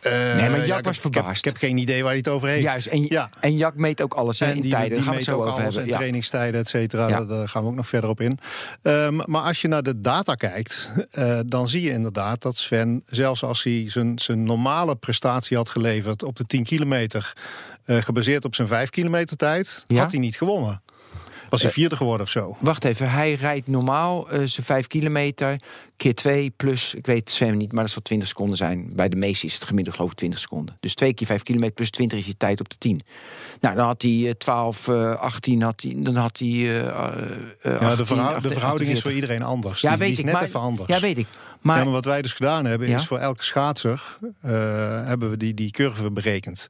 [0.01, 1.37] eh, Nee, maar ja, Jack ik was heb- ik heb- verbaasd.
[1.45, 2.63] Ik heb, geen idee waar hij het over heeft.
[2.63, 3.29] Juist, en, ja.
[3.39, 4.93] en Jack meet ook alles hè, in die, tijden.
[4.97, 5.91] die gaan we zo ook over alles hebben.
[5.91, 7.07] En trainingstijden, et cetera.
[7.07, 7.23] Ja.
[7.25, 8.37] Daar, gaan we ook nog verder op in.
[8.81, 13.03] Ehm, maar als je naar de data kijkt, eh, dan zie je inderdaad dat Sven,
[13.07, 17.33] zelfs als hij zijn, zijn normale prestatie had geleverd op de 10 kilometer,
[17.85, 20.01] eh, gebaseerd op zijn 5 kilometer tijd, Ja?
[20.01, 20.81] had hij niet gewonnen.
[21.49, 22.57] Was hij vierde geworden of zo?
[22.59, 25.61] Wacht even, hij rijdt normaal eh, zijn 5 kilometer
[25.97, 28.91] keer 2 plus, ik weet het zwemmen niet, maar dat zal 20 seconden zijn.
[28.95, 30.77] Bij de meeste is het gemiddeld geloof ik 20 seconden.
[30.79, 33.01] Dus 2 keer 5 kilometer plus 20 is je tijd op de 10.
[33.59, 36.87] Nou, dan had hij eh, 12, eh, 18, had hij, dan had hij eh, eh,
[36.87, 36.91] eh,
[37.63, 39.13] Ja, 18, de, verhou- de 18, verhouding is voor 48.
[39.13, 39.81] iedereen anders.
[39.81, 40.25] Ja, die, weet die is ik.
[40.25, 40.87] net maar, even anders.
[40.87, 41.27] Ja, weet ik.
[41.61, 42.97] Maar, Ja, maar wat wij dus gedaan hebben, Ja?
[42.97, 44.51] is voor elke schaatser eh,
[45.05, 46.67] hebben we die, die curve berekend.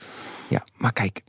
[0.48, 1.22] ja, maar kijk,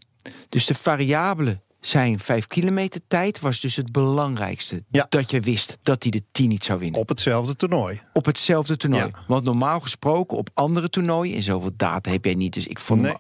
[0.49, 4.83] dus de variabelen zijn 5 kilometer tijd was dus het belangrijkste.
[4.91, 5.07] Ja.
[5.09, 7.01] Dat je wist dat hij de 10 niet zou winnen.
[7.01, 8.01] Op hetzelfde toernooi.
[8.13, 9.05] op hetzelfde toernooi.
[9.05, 9.25] Ja.
[9.27, 13.01] Want normaal gesproken op andere toernooien, en zoveel data heb jij niet, dus ik vond.
[13.01, 13.15] Nee,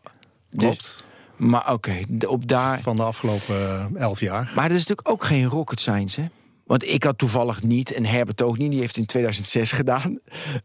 [0.50, 1.06] dus- Klopt.
[1.36, 2.80] maar oké, op daar.
[2.80, 4.52] Van de afgelopen eh, elf jaar.
[4.54, 6.26] Maar dat is natuurlijk ook geen rocket science, hè?
[6.70, 10.18] Want ik had toevallig niet, en Herbert ook niet, die heeft het in 2006 gedaan.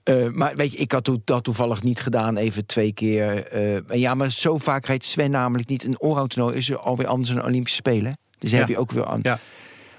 [0.04, 3.48] Eh, maar weet je, ik had to- dat toevallig niet gedaan, even twee keer.
[3.48, 5.84] eh, ja, maar zo vaak rijdt Sven namelijk niet.
[5.84, 8.18] Een allround is er alweer anders dan een Olympische Spelen.
[8.40, 8.58] Dus Ja.
[8.58, 9.20] heb je ook weer aan.
[9.22, 9.40] Ja.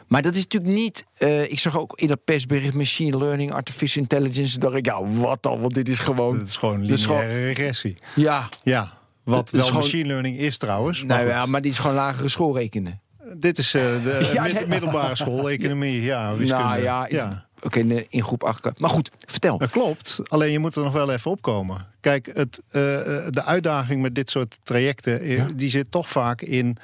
[0.07, 1.04] Maar dat is natuurlijk niet.
[1.14, 4.59] eh, ik zag ook in dat persbericht machine learning, artificial intelligence.
[4.59, 5.61] Dacht ik, ja, wat dan?
[5.61, 6.38] Want dit is gewoon.
[6.38, 7.96] Dat is gewoon lineaire regressie.
[8.14, 8.92] Ja, Ja,
[9.24, 10.98] wat Het wel gewoon- machine learning is trouwens.
[11.04, 11.40] Maar, nou goed.
[11.40, 13.00] ja, maar dit is gewoon lagere schoolrekenen.
[13.34, 14.66] Dit is eh, de Ja, mid- nee.
[14.66, 16.64] middelbare school, economie, ja, wiskunde.
[16.64, 17.44] Nou ja, ja.
[17.60, 18.80] Oké, in, groep 8.
[18.80, 19.58] Maar goed, vertel.
[19.58, 21.86] Dat klopt, alleen je moet er nog wel even opkomen.
[22.00, 25.26] Kijk, het, eh, eh, de uitdaging met dit soort trajecten...
[25.26, 25.48] Ja.
[25.54, 26.76] die zit toch vaak in...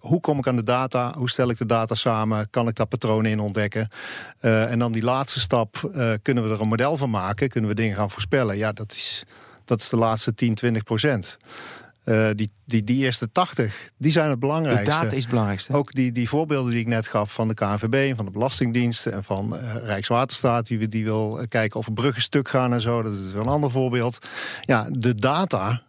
[0.00, 1.14] hoe kom ik aan de data?
[1.16, 2.50] Hoe stel ik de data samen?
[2.50, 3.88] Kan ik daar patronen in ontdekken?
[4.40, 5.90] En dan die laatste stap,
[6.22, 7.48] kunnen we er een model van maken?
[7.48, 8.56] Kunnen we dingen gaan voorspellen?
[8.56, 9.24] Ja, dat is,
[9.64, 11.36] dat is de laatste 10, 20 procent.
[12.04, 14.90] Eh, die, die, die eerste 80, die zijn het De belangrijkste.
[14.90, 15.72] data is het belangrijkste.
[15.72, 19.06] Ook die, die voorbeelden die ik net gaf van de KNVB en van de Belastingdienst
[19.06, 23.02] en van eh, Rijkswaterstaat, die, die wil eh, kijken of bruggen stuk gaan en zo.
[23.02, 24.18] Dat is wel een ander voorbeeld.
[24.60, 25.82] Ja, de data,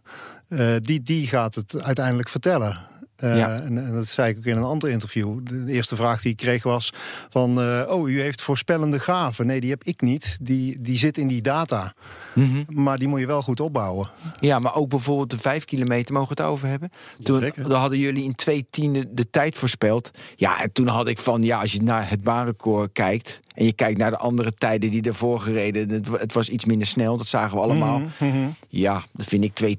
[0.80, 2.91] die, die gaat het uiteindelijk vertellen.
[3.22, 3.60] Eh, Ja.
[3.60, 5.40] en, en dat zei ik ook in een ander interview.
[5.44, 6.94] De eerste vraag die ik kreeg was
[7.30, 7.62] van...
[7.62, 9.46] eh, oh, u heeft voorspellende gaven.
[9.46, 10.38] Nee, die heb ik niet.
[10.42, 11.94] Die, die zit in die data.
[12.36, 12.64] Mhm.
[12.68, 14.10] Maar die moet je wel goed opbouwen.
[14.40, 16.90] Ja, maar ook bijvoorbeeld de 5 kilometer mogen we het over hebben.
[17.24, 20.12] Toen dan hadden jullie in twee tienden de tijd voorspeld.
[20.36, 23.40] Ja, en toen had ik van, ja, als je naar het baanrecord kijkt...
[23.56, 25.90] en je kijkt naar de andere tijden die ervoor gereden...
[25.90, 28.00] het, wa- het was iets minder snel, dat zagen we allemaal.
[28.20, 29.78] Mhm, Ja, dat vind ik twee...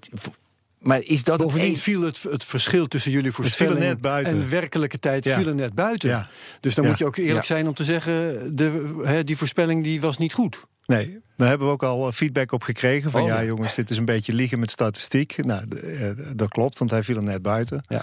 [0.82, 4.32] Maar is dat Bovendien een- viel het, het verschil tussen jullie voorspellingen net buiten.
[4.40, 5.36] en werkelijke tijd Ja.
[5.36, 6.08] viel er net buiten.
[6.08, 6.28] Ja.
[6.60, 6.90] Dus dan Ja.
[6.90, 7.54] moet je ook eerlijk Ja.
[7.54, 8.12] zijn om te zeggen,
[8.56, 10.64] de, hè, die voorspelling die was niet goed.
[10.86, 13.10] Nee, daar hebben we ook al eh, feedback op gekregen.
[13.10, 15.44] Van Oh, ja, jongens, dit is een beetje liegen met statistiek.
[15.44, 17.80] Nou, eh, dat klopt, want hij viel er net buiten.
[17.88, 18.02] Ja.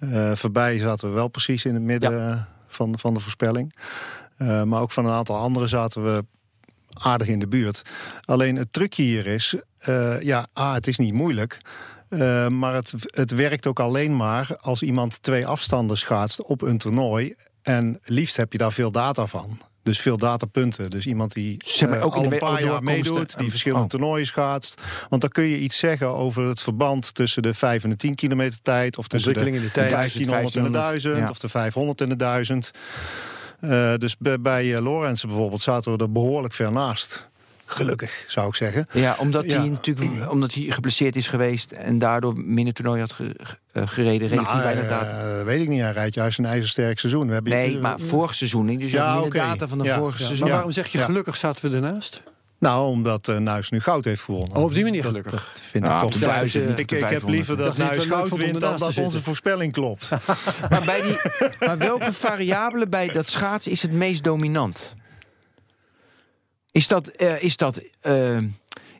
[0.00, 3.74] Eh, voorbij zaten we wel precies in het midden van, van de voorspelling.
[4.36, 6.24] Eh, maar ook van een aantal anderen zaten we
[6.92, 7.82] aardig in de buurt.
[8.24, 11.58] Alleen het trucje hier is, eh, ja, A, het is niet moeilijk.
[12.08, 16.78] Eh, maar het, het werkt ook alleen maar als iemand twee afstanden schaatst op een
[16.78, 17.34] toernooi.
[17.62, 19.58] En liefst heb je daar veel data van.
[19.82, 20.90] Dus veel datapunten.
[20.90, 23.12] Dus iemand die Zeg maar, eh, ook in al de een paar jaar doorkomsten.
[23.14, 23.90] meedoet, die verschillende Oh.
[23.90, 24.82] toernooien schaatst.
[25.08, 28.14] Want dan kun je iets zeggen over het verband tussen de 5 en de 10
[28.14, 28.98] kilometer tijd.
[28.98, 29.90] Of tussen de, Ontwikkeling in de tijd.
[29.90, 31.16] 1500 en de 1000.
[31.16, 31.28] Ja.
[31.28, 32.70] Of de 500 en de 1000.
[33.60, 37.28] Eh, dus bij, bij eh, Lorenzen bijvoorbeeld zaten we er behoorlijk ver naast.
[37.70, 38.86] Gelukkig, zou ik zeggen.
[38.92, 39.58] Ja, omdat Ja.
[39.60, 41.70] hij natuurlijk omdat hij geblesseerd is geweest...
[41.70, 44.34] en daardoor minder toernooi had ge- ge- eh, gereden.
[44.36, 45.44] Nou, eh, data.
[45.44, 47.26] weet ik niet, hij rijdt juist een ijzersterk seizoen.
[47.26, 48.66] We hebben Nee, maar vorig seizoen.
[48.66, 49.38] Dus je Ja, minder oké.
[49.38, 50.24] data van de Ja, vorige ja.
[50.24, 50.44] seizoen.
[50.46, 51.04] Maar waarom zeg je Ja.
[51.04, 52.22] gelukkig zaten we ernaast?
[52.60, 54.56] Nou, omdat uh, Nuis nu goud heeft gewonnen.
[54.56, 55.32] Oh, op die manier gelukkig.
[55.32, 57.30] Dat vind ik op toch duizend, Ik, heb 500.
[57.30, 60.10] liever dat Nuis dat leuk goud wint dan dat onze voorspelling klopt.
[60.70, 61.16] Maar, bij die,
[61.66, 64.94] maar welke variabele bij dat schaatsen is het meest dominant?
[66.78, 68.38] Is dat, eh, is, dat, eh,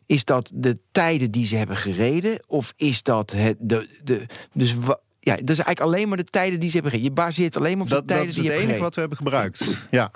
[0.07, 2.41] is dat de tijden die ze hebben gereden?
[2.47, 3.57] Of is dat het.
[3.61, 4.71] De, de, dus
[5.21, 7.15] ja, dat is eigenlijk alleen maar de tijden die ze hebben gereden.
[7.15, 8.85] Je baseert alleen maar op Dat, de dat tijden is die het je hebt enige
[8.85, 8.85] gereden.
[8.85, 9.87] wat we hebben gebruikt.
[9.91, 10.11] Ja,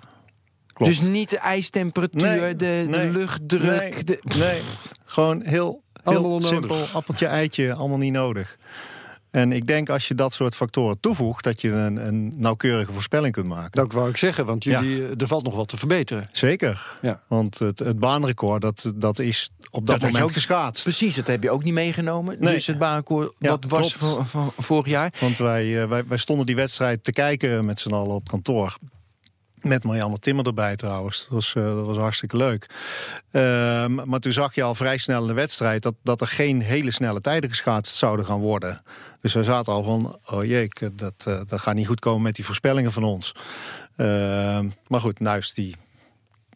[0.73, 0.91] klopt.
[0.93, 3.95] Dus niet de ijstemperatuur, Nee, de, de luchtdruk.
[3.95, 4.61] nee, de, nee,
[5.05, 6.85] gewoon heel, heel simpel.
[6.93, 8.57] Appeltje, eitje, allemaal niet nodig.
[9.33, 11.45] En ik denk als je dat soort factoren toevoegt...
[11.45, 13.71] dat je een, een nauwkeurige voorspelling kunt maken.
[13.71, 16.25] Dat wou ik zeggen, want jullie, eh, er valt nog wat te verbeteren.
[16.33, 16.97] Zeker.
[17.03, 17.21] Ja.
[17.29, 20.83] Want het, het baanrecord, dat, dat is op dat, je moment ook- geschaatst.
[20.83, 22.37] Precies, dat heb je ook niet meegenomen.
[22.41, 22.55] Nee.
[22.55, 25.13] Dus het baanrecord, Ja, wat was voor, voor- vorig jaar?
[25.21, 28.77] Want wij, eh, wij, wij stonden die wedstrijd te kijken met z'n allen op kantoor.
[29.63, 31.21] Met Marianne Timmer erbij trouwens.
[31.21, 32.67] Dat was, eh, dat was hartstikke leuk.
[33.31, 35.83] Ehm, maar toen zag je al vrij snel in de wedstrijd...
[35.83, 38.83] Dat, dat er geen hele snelle tijden geschaatst zouden gaan worden.
[39.21, 40.19] Dus wij zaten al van...
[40.31, 43.35] oh jee, ik, dat, eh, dat gaat niet goed komen met die voorspellingen van ons.
[43.97, 45.77] Ehm, maar goed, Nuis die,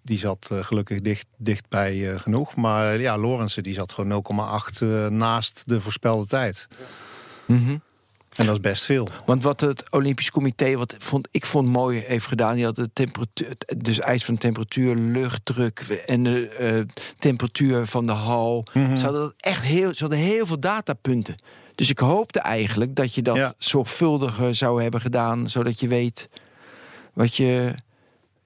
[0.07, 2.55] die zat eh, gelukkig dicht, dichtbij eh, genoeg.
[2.55, 4.25] Maar ja, Lorensen die zat gewoon
[4.71, 6.69] 0,8 eh, naast de voorspelde tijd.
[7.47, 7.77] Mhm.
[8.37, 9.09] En dat is best veel.
[9.27, 12.91] Want wat het Olympisch Comité, wat vond, ik vond mooi heeft gedaan, die had de
[12.93, 16.81] temperatuur, dus eis van temperatuur, luchtdruk en de eh,
[17.19, 18.67] temperatuur van de hal.
[18.73, 21.35] Ze hadden echt heel, ze hadden heel veel datapunten.
[21.75, 23.53] Dus ik hoopte eigenlijk dat je dat Ja.
[23.59, 26.29] zorgvuldiger zou hebben gedaan, zodat je weet
[27.13, 27.75] wat je,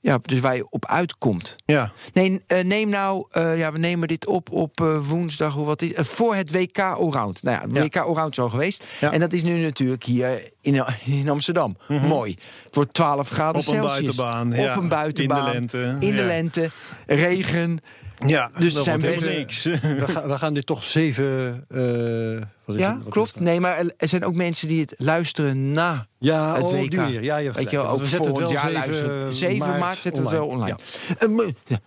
[0.01, 1.57] ja, dus waar je op uitkomt.
[1.67, 5.65] Ja, Nee, eh, neem nou, eh, ja, we nemen dit op op eh, woensdag, hoe
[5.65, 7.43] wat is, voor het WK Allround.
[7.43, 7.83] Nou ja, het Ja.
[7.83, 8.87] WK Allround is al geweest.
[9.01, 9.13] Ja.
[9.13, 11.77] En dat is nu natuurlijk hier in, in Amsterdam.
[11.89, 12.37] Mooi.
[12.65, 13.71] Het wordt 12 graden Mhm.
[13.71, 14.17] Op een Celsius.
[14.17, 14.77] buitenbaan, Op ja.
[14.77, 15.39] een buitenbaan.
[15.55, 16.71] In de lente, In de lente.
[17.07, 17.81] Regen.
[18.27, 19.63] Ja Dus dat zijn helemaal niks.
[20.03, 21.65] We, gaan, we gaan dit toch zeven...
[21.69, 23.03] eh, wat is Ja, het?
[23.05, 23.35] Wat klopt.
[23.35, 23.43] het?
[23.43, 26.93] Nee, maar er- zijn ook mensen die het luisteren na Ja, het oh, WK.
[27.23, 29.33] Ja, je Weet je ook we het wel jaar 7 luisteren.
[29.35, 30.77] 7 maart, zetten we het wel online.
[31.09, 31.15] Ja.
[31.19, 31.79] Eh, maar- ja.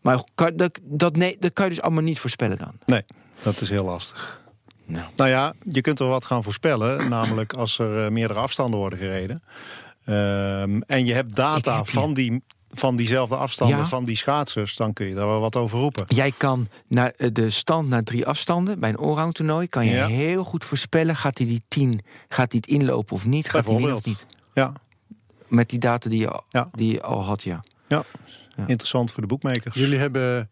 [0.00, 2.72] Maar kan, dat, dat, nee, dat kan je dus allemaal niet voorspellen dan.
[2.86, 3.04] Nee,
[3.42, 4.40] dat is heel lastig.
[4.84, 5.04] Nou.
[5.16, 7.08] Nou ja, je kunt er wat gaan voorspellen.
[7.18, 9.42] namelijk als er eh, meerdere afstanden worden gereden.
[10.04, 11.92] Ehm, en je hebt data heb je.
[11.92, 13.84] van, die, van diezelfde afstanden, Ja.
[13.84, 14.76] van die schaatsers.
[14.76, 16.04] Dan kun je daar wel wat over roepen.
[16.08, 19.92] Jij kan naar eh, de stand naar drie afstanden bij een allround toernooi kan je
[19.94, 20.06] Ja.
[20.06, 21.16] heel goed voorspellen.
[21.16, 23.50] Gaat hij die tien, gaat hij het inlopen of niet?
[23.50, 24.36] Gaat hij winnen of Bijvoorbeeld.
[24.36, 24.40] niet?
[24.54, 24.72] Ja,
[25.48, 26.68] Met die data die je, Ja.
[26.72, 27.60] die je al had, ja.
[27.88, 28.04] ja.
[28.66, 29.74] interessant voor de boekmakers.
[29.74, 30.50] Jullie hebben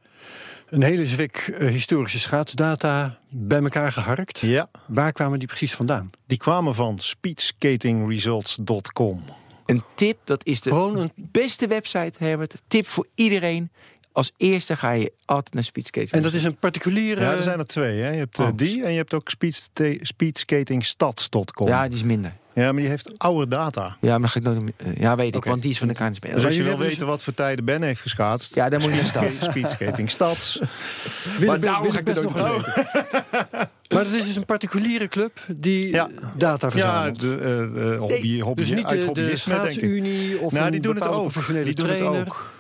[0.68, 4.38] een hele zwik eh, historische schaatsdata bij elkaar geharkt.
[4.38, 6.11] Ja, Waar kwamen die precies vandaan?
[6.27, 9.22] die kwamen van speedskatingresults.com.
[9.66, 12.55] Een tip, dat is de Gewoon een- beste website, Herbert.
[12.66, 13.70] Tip voor iedereen.
[14.12, 16.11] Als eerste ga je altijd naar speedskating.
[16.12, 17.20] En dat is een particuliere...
[17.20, 18.00] Ja, er zijn er twee.
[18.00, 18.11] Hè.
[18.11, 18.53] Je hebt eh, Oh.
[18.57, 19.31] die en je hebt ook
[20.00, 21.68] speedskatingstads.com.
[21.68, 22.33] Ja, die is minder.
[22.54, 23.96] Ja, maar die heeft oude data.
[24.00, 25.48] Ja, maar dan ga ik nooit meer- eh, Ja, weet ik, Oké.
[25.48, 26.22] want die is van de KNSB.
[26.22, 28.54] Dus als je jullie wil weten wat voor tijden Ben heeft geschaatst...
[28.54, 29.32] Ja, dan moet je naar stad.
[29.40, 30.60] Speedskating Stads.
[31.46, 32.66] Maar daarom ga ik best het nog eens.
[33.88, 36.08] Maar het is dus een particuliere club die Ja.
[36.36, 37.20] data Ja, verzamelt.
[37.20, 40.90] de, eh, eh, hobby, hobby, dus niet uit de, de schaatsunie of Nou, die doen
[40.94, 41.30] het bepaalde ook.
[41.32, 42.20] professionele Die doen het trainer.
[42.26, 42.52] ook.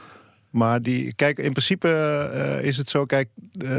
[0.50, 1.88] Maar die, kijk, in principe
[2.34, 3.28] eh, is het zo, kijk,
[3.58, 3.70] eh,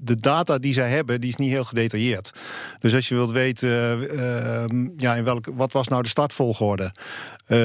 [0.00, 2.30] de data die zij hebben, die is niet heel gedetailleerd.
[2.78, 6.92] Dus als je wilt weten, eh, ehm, ja, in welke, wat was nou de startvolgorde?
[7.50, 7.58] Eh,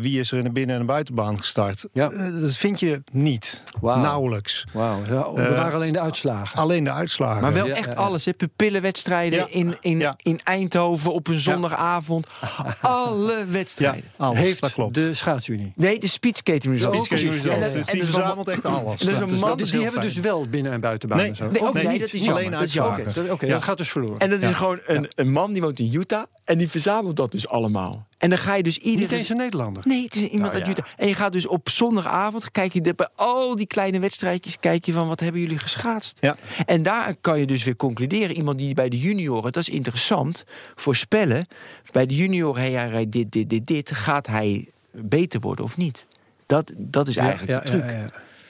[0.00, 1.84] wie is er in de binnen- en de buitenbaan gestart?
[1.92, 2.10] Ja.
[2.10, 3.62] Eh, dat vind je niet.
[3.80, 4.00] Wauw.
[4.00, 4.64] Nauwelijks.
[4.72, 6.58] Wauw, ja, we Eh, waren alleen de uitslagen.
[6.58, 7.42] Alleen de uitslagen.
[7.42, 8.24] Maar wel Ja, echt alles.
[8.24, 8.32] Hè?
[8.34, 9.46] Pupillenwedstrijden Ja.
[9.50, 10.14] in, in, Ja.
[10.22, 12.26] in Eindhoven op een zondagavond.
[12.80, 14.10] Alle ja, wedstrijden.
[14.16, 14.94] alles, dat Heeft klopt.
[14.94, 15.72] de schaatsunie.
[15.76, 17.08] Nee, de speedskating results.
[17.08, 17.36] Results.
[17.46, 19.00] En dat- Dus en die dat verzamelt echt alles.
[19.00, 20.22] dat is een dus man- dat Die, is die heel hebben fijn.
[20.22, 21.50] dus wel binnen- en buitenbaan Nee, en zo.
[21.50, 22.00] Nee, ook nee, nee, niet.
[22.00, 23.00] dat is alleen Dat jammer.
[23.00, 24.18] Oké, dat- dat gaat dus verloren.
[24.18, 26.22] En dat is gewoon een, een man die woont in Utah.
[26.44, 28.06] En die verzamelt dat dus allemaal.
[28.20, 29.16] En dan ga je dus Niet iedere...
[29.16, 29.82] eens een Nederlander.
[29.86, 30.70] Nee, het is iemand Nou uit ja.
[30.70, 30.86] Utah.
[30.96, 34.92] En je gaat dus op zondagavond, kijk je bij al die kleine wedstrijdjes, kijk je
[34.92, 36.18] van wat hebben jullie geschaatst.
[36.20, 36.36] Ja.
[36.66, 38.36] En daar kan je dus weer concluderen.
[38.36, 41.46] Iemand die bij de junioren, dat is interessant, voorspellen.
[41.92, 43.92] Bij de junioren, hey, hij rijdt dit, dit, dit, dit.
[43.92, 46.06] Gaat hij beter worden of niet?
[46.46, 47.84] Dat, dat is eigenlijk de truc.
[47.84, 48.06] ja, ja.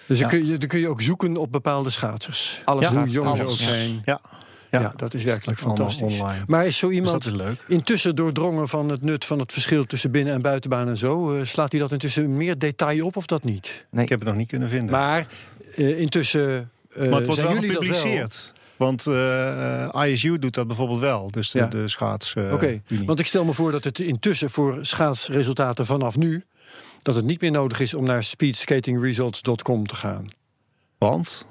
[0.06, 2.62] Dus dan, kun je, dan kun je ook zoeken op bepaalde schaatsers.
[2.64, 4.02] Alles Hoe gaat jong ze ook zijn.
[4.04, 4.20] Ja,
[4.70, 4.80] Ja.
[4.80, 4.92] ja.
[4.96, 6.20] dat is werkelijk Allemaal fantastisch.
[6.20, 6.44] online.
[6.46, 7.64] Maar is zo iemand dat is leuk.
[7.68, 11.36] intussen doordrongen van het nut van het verschil tussen binnen- en buitenbaan en zo?
[11.36, 13.86] Eh, slaat hij dat intussen meer detail op of dat niet?
[13.90, 14.02] Nee.
[14.02, 14.90] Ik heb het nog niet kunnen vinden.
[14.90, 15.26] Maar
[15.76, 17.92] eh, intussen eh, maar het wordt zijn wel jullie dat wel.
[17.92, 18.52] gepubliceerd.
[18.76, 21.30] Want eh, ISU doet dat bijvoorbeeld wel.
[21.30, 21.66] Dus de, Ja.
[21.66, 22.34] de schaats.
[22.34, 26.44] eh, Oké, want ik stel me voor dat het intussen voor schaatsresultaten vanaf nu...
[27.02, 30.24] dat het niet meer nodig is om naar speedskatingresults.com te gaan.
[30.98, 31.46] Want?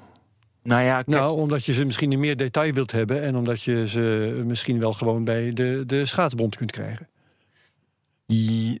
[0.62, 3.22] Nou ja, kijk, Nou, omdat je ze misschien in meer detail wilt hebben...
[3.22, 7.08] en omdat je ze misschien wel gewoon bij de, de schaatsbond kunt krijgen.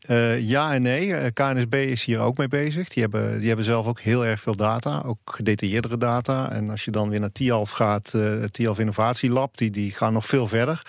[0.00, 1.14] Eh, ja en nee.
[1.14, 2.88] Eh, KNSB is hier ook mee bezig.
[2.88, 6.52] Die hebben, die hebben zelf ook heel erg veel data, ook gedetailleerdere data.
[6.52, 10.12] En als je dan weer naar TIALF gaat, eh het TIALF Innovatielab, die, die gaan
[10.12, 10.82] nog veel verder.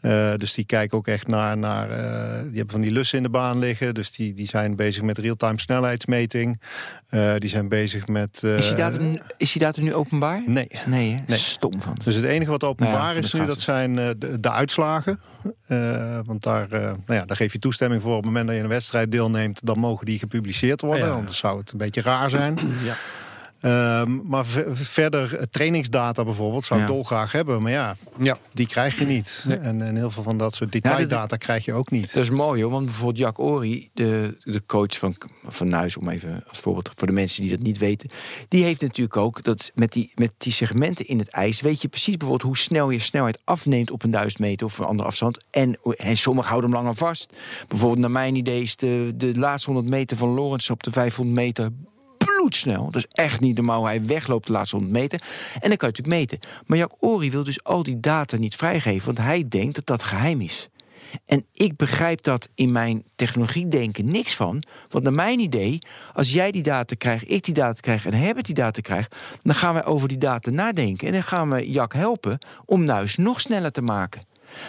[0.00, 3.22] Eh, dus die kijken ook echt naar, naar eh, die hebben van die lussen in
[3.22, 3.94] de baan liggen.
[3.94, 6.60] Dus die, die zijn bezig met real-time snelheidsmeting.
[7.08, 8.42] Eh, die zijn bezig met...
[8.44, 10.42] eh, is, die datum, nu- is die datum nu openbaar?
[10.46, 10.68] Nee.
[10.86, 11.18] Nee, hè?
[11.26, 11.38] Nee.
[11.38, 11.96] stom van.
[12.04, 15.20] Dus het enige wat openbaar Nou ja, is nu, dat zijn eh, de, de uitslagen.
[15.66, 18.10] Eh, want daar, eh, nou ja, daar geef je toestemming voor.
[18.16, 21.06] Op het moment dat je een wedstrijd deelneemt, dan mogen die gepubliceerd worden.
[21.06, 21.12] Ja.
[21.12, 22.58] Anders zou het een beetje raar zijn.
[22.84, 22.94] Ja.
[23.60, 26.92] Ehm, maar ve- verder, eh, trainingsdata bijvoorbeeld, zou ik Ja.
[26.94, 27.62] dolgraag hebben.
[27.62, 28.38] Maar ja, Ja.
[28.52, 29.44] die krijg je niet.
[29.48, 29.56] Nee.
[29.56, 32.14] En, en heel veel van dat soort Ja, detaildata krijg je ook niet.
[32.14, 35.14] Dat is mooi hoor, want bijvoorbeeld Jack Ori, de, de coach van,
[35.46, 38.10] van Nuis, om even als voorbeeld voor de mensen die dat niet weten,
[38.48, 41.88] die heeft natuurlijk ook dat met die, met die segmenten in het ijs, weet je
[41.88, 45.44] precies bijvoorbeeld hoe snel je snelheid afneemt op een duizend meter of een andere afstand.
[45.50, 47.32] En, en sommigen houden hem langer vast.
[47.68, 51.36] Bijvoorbeeld, naar mijn idee, is de, de laatste 100 meter van Lawrence op de 500
[51.36, 51.70] meter
[52.36, 52.84] bloedsnel.
[52.84, 55.20] Dat is echt niet normaal hij wegloopt de laatste 100 meter.
[55.60, 56.38] En dan kan je natuurlijk meten.
[56.66, 60.02] Maar Jack Ori wil dus al die data niet vrijgeven, want hij denkt dat dat
[60.02, 60.68] geheim is.
[61.26, 64.62] En ik begrijp dat in mijn technologie denken niks van.
[64.88, 65.78] Want naar mijn idee,
[66.12, 69.54] als jij die data krijgt, ik die data krijg en Herbert die data krijgt, dan
[69.54, 71.06] gaan wij over die data nadenken.
[71.06, 74.22] En dan gaan we Jack helpen om Nuis nog sneller te maken.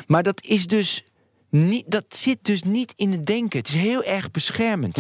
[0.08, 1.04] Maar dat is dus
[1.50, 3.60] niet, dat zit dus niet in het denken.
[3.60, 4.98] Het is heel erg beschermend.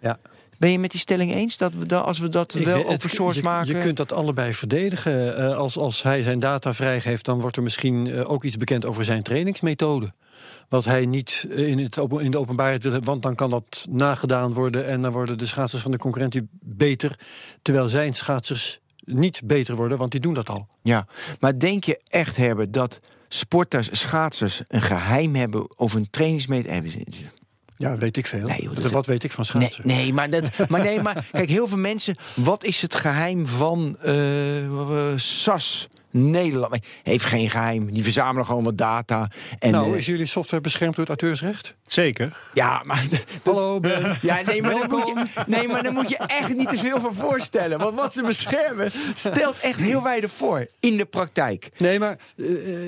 [0.00, 0.18] Ja.
[0.62, 2.86] Ben je met die stelling eens dat we dan, als we dat Ik wel het-
[2.86, 3.74] open source je, maken?
[3.74, 5.36] Je kunt dat allebei verdedigen.
[5.36, 8.86] Eh, als, als hij zijn data vrijgeeft, dan wordt er misschien eh, ook iets bekend
[8.86, 10.12] over zijn trainingsmethode.
[10.68, 13.50] Wat hij niet eh, in, het, open- in de openbaarheid wil hebben, want dan kan
[13.50, 17.18] dat nagedaan worden en dan worden de schaatsers van de concurrentie beter.
[17.62, 20.66] Terwijl zijn schaatsers niet beter worden, want die doen dat al.
[20.82, 21.06] Ja,
[21.40, 26.70] maar denk je echt, Herbert, dat sporters, schaatsers een geheim hebben over een trainingsmeter?
[27.82, 28.46] Ja, weet ik veel.
[28.46, 29.86] Nee, joh, dat wat, weet ik van schaatsen?
[29.86, 32.16] nee, maar dat, maar nee, maar kijk, heel veel mensen.
[32.34, 36.76] Wat is het geheim van eh, eh, SAS Nederland?
[37.02, 37.92] Heeft geen geheim.
[37.92, 39.30] Die verzamelen gewoon wat data.
[39.58, 41.74] En, nou, eh, is jullie software beschermd door het auteursrecht?
[41.86, 42.36] Zeker.
[42.54, 43.04] ja, maar
[43.44, 44.16] Hallo, Ben.
[44.22, 47.00] Ja, nee maar, dan moet je, nee, maar dan moet je echt niet te veel
[47.00, 47.78] van voorstellen.
[47.78, 51.70] Want wat ze beschermen stelt echt heel weinig voor in de praktijk.
[51.76, 52.44] Nee, maar eh,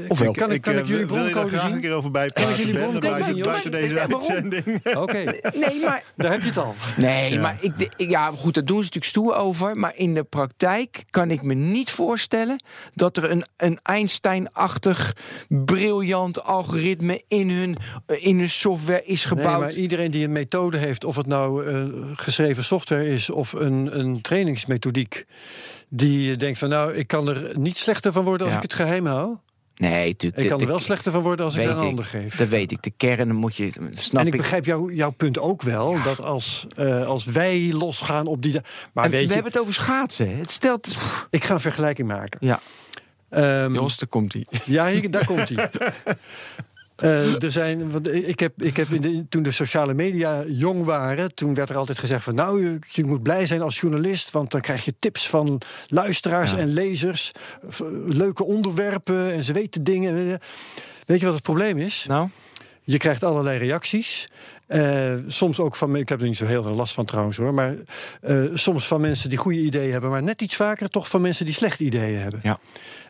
[0.08, 0.32] Of wel?
[0.32, 1.80] kan, ik, kan eh, ik jullie broncode zien?
[1.80, 2.56] keer over bijpraten?
[2.56, 3.08] jullie Ben, broncode
[3.44, 4.64] buiten- deze uitzending.
[4.96, 6.74] Oké, Nee, maar daar heb je het al.
[6.96, 7.40] Nee, Ja.
[7.40, 9.76] maar ik, ik- ja, goed, daar doen ze natuurlijk stoer over.
[9.76, 12.62] Maar in de praktijk kan ik me niet voorstellen
[12.94, 15.16] dat er een, een Einstein-achtig
[15.48, 19.60] briljant algoritme in hun, eh, in hun software is Nee, gebouwd.
[19.60, 21.82] maar iedereen die een methode heeft, of het nou eh,
[22.14, 25.24] geschreven software is of een, een trainingsmethodiek,
[25.88, 28.56] die eh, denkt van nou, ik kan er niet slechter van worden als Ja.
[28.62, 29.36] ik het geheim hou.
[29.76, 30.42] nee, natuurlijk.
[30.42, 31.88] Ik kan er wel slechter van worden als ik het aan een ik.
[31.90, 32.36] ander geef.
[32.36, 32.82] Dat weet ik.
[32.82, 33.70] De kern moet je.
[33.90, 34.40] Snap en ik ik.
[34.40, 36.66] begrijp jou, jouw punt ook wel, dat als,
[37.06, 38.60] als wij losgaan op die...
[38.92, 40.36] Maar En weet we je, hebben het over schaatsen.
[40.36, 40.96] Het stelt.
[41.30, 42.38] ik ga een vergelijking maken.
[42.46, 42.60] Ja,
[43.34, 44.46] Ehm, Jos, daar komt hij.
[44.64, 45.70] Ja, hier, daar komt hij.
[46.94, 50.84] Eh, er zijn, want ik heb, ik heb in de, toen de sociale media jong
[50.84, 54.30] waren, toen werd er altijd gezegd van nou, je, je moet blij zijn als journalist,
[54.30, 56.56] want dan krijg je tips van luisteraars Ja.
[56.58, 57.32] en lezers,
[58.06, 60.38] leuke onderwerpen en ze weten dingen.
[61.04, 62.04] Weet je wat het probleem is?
[62.08, 62.28] Nou,
[62.82, 64.28] Je krijgt allerlei reacties.
[64.66, 67.54] Eh, soms ook van, ik heb er niet zo heel veel last van trouwens hoor,
[67.54, 67.74] maar
[68.20, 71.44] eh, soms van mensen die goede ideeën hebben, maar net iets vaker toch van mensen
[71.44, 72.40] die slechte ideeën hebben.
[72.42, 72.58] Ja.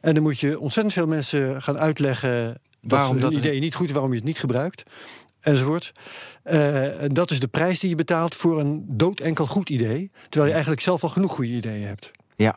[0.00, 3.86] En dan moet je ontzettend veel mensen gaan uitleggen dat Waarom dat- idee niet goed
[3.86, 4.82] is, waarom je het niet gebruikt,
[5.40, 5.92] enzovoort.
[6.42, 10.52] En dat is de prijs die je betaalt voor een doodenkel goed idee, terwijl je
[10.52, 12.10] eigenlijk zelf al genoeg goede ideeën hebt.
[12.36, 12.56] ja.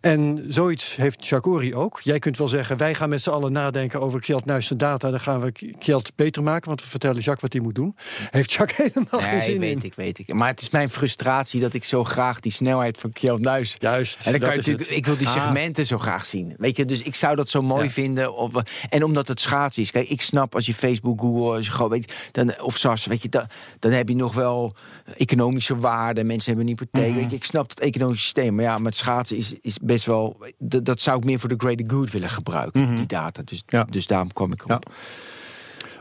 [0.00, 2.00] En zoiets heeft Chakori ook.
[2.00, 5.10] Jij kunt wel zeggen, wij gaan met z'n allen nadenken over Kjeld Nuis data.
[5.10, 7.96] Dan gaan we Kjeld beter maken, want we vertellen Jacques wat hij moet doen.
[8.30, 9.82] Heeft Jacques helemaal geen Nee, zin weet in.
[9.82, 10.32] ik, weet ik.
[10.32, 14.26] Maar het is mijn frustratie dat ik zo graag die snelheid van Kjeld Nuis Juist,
[14.26, 15.32] En dan kan dat je natuurlijk, ik wil die Ah.
[15.32, 16.54] segmenten zo graag zien.
[16.58, 17.90] Weet je, dus ik zou dat zo mooi Ja.
[17.90, 18.34] vinden.
[18.36, 18.50] Of,
[18.88, 19.90] en omdat het schaatsen is.
[19.90, 23.46] Kijk, ik snap als je Facebook, Google, weet, dan, of SAS, weet je, dan,
[23.78, 24.74] dan heb je nog wel
[25.16, 26.24] economische waarde.
[26.24, 27.24] Mensen hebben een hypotheek.
[27.24, 27.34] Mhm.
[27.34, 28.54] ik snap dat economische systeem.
[28.54, 30.36] Maar ja, met schaatsen is, is best wel.
[30.58, 33.42] Dat, zou ik meer voor de greater good willen gebruiken, die data.
[33.44, 33.84] Dus, Ja.
[33.84, 34.68] dus daarom kwam ik op.
[34.70, 34.80] Ja.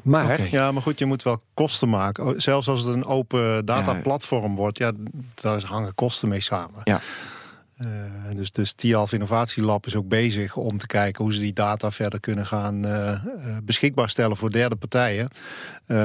[0.04, 0.52] Maar.
[0.52, 2.26] Ja, maar goed, je moet wel kosten maken.
[2.26, 4.92] Oh, Zelfs als het een open dataplatform wordt, ja,
[5.36, 6.82] daar hangen kosten mee samen.
[6.84, 7.00] Ja.
[7.78, 7.88] Eh,
[8.36, 12.20] dus, dus TIALF Innovatielab is ook bezig om te kijken hoe ze die data verder
[12.20, 13.20] kunnen gaan eh, eh,
[13.64, 15.28] beschikbaar stellen voor derde partijen.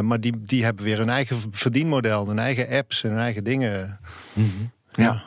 [0.03, 3.99] Maar die, die hebben weer hun eigen verdienmodel, hun eigen apps en hun eigen dingen.
[4.93, 5.23] Ja.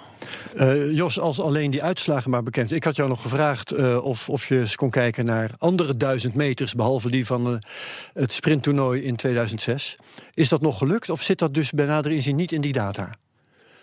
[0.55, 2.79] Eh, Jos, als alleen die uitslagen maar bekend zijn.
[2.79, 6.73] Ik had jou nog gevraagd of, of je eens kon kijken naar andere duizend meters,
[6.73, 7.62] behalve die van
[8.13, 9.95] het sprinttoernooi in 2006.
[10.34, 13.10] Is dat nog gelukt of zit dat dus bij nader inzien niet in die data?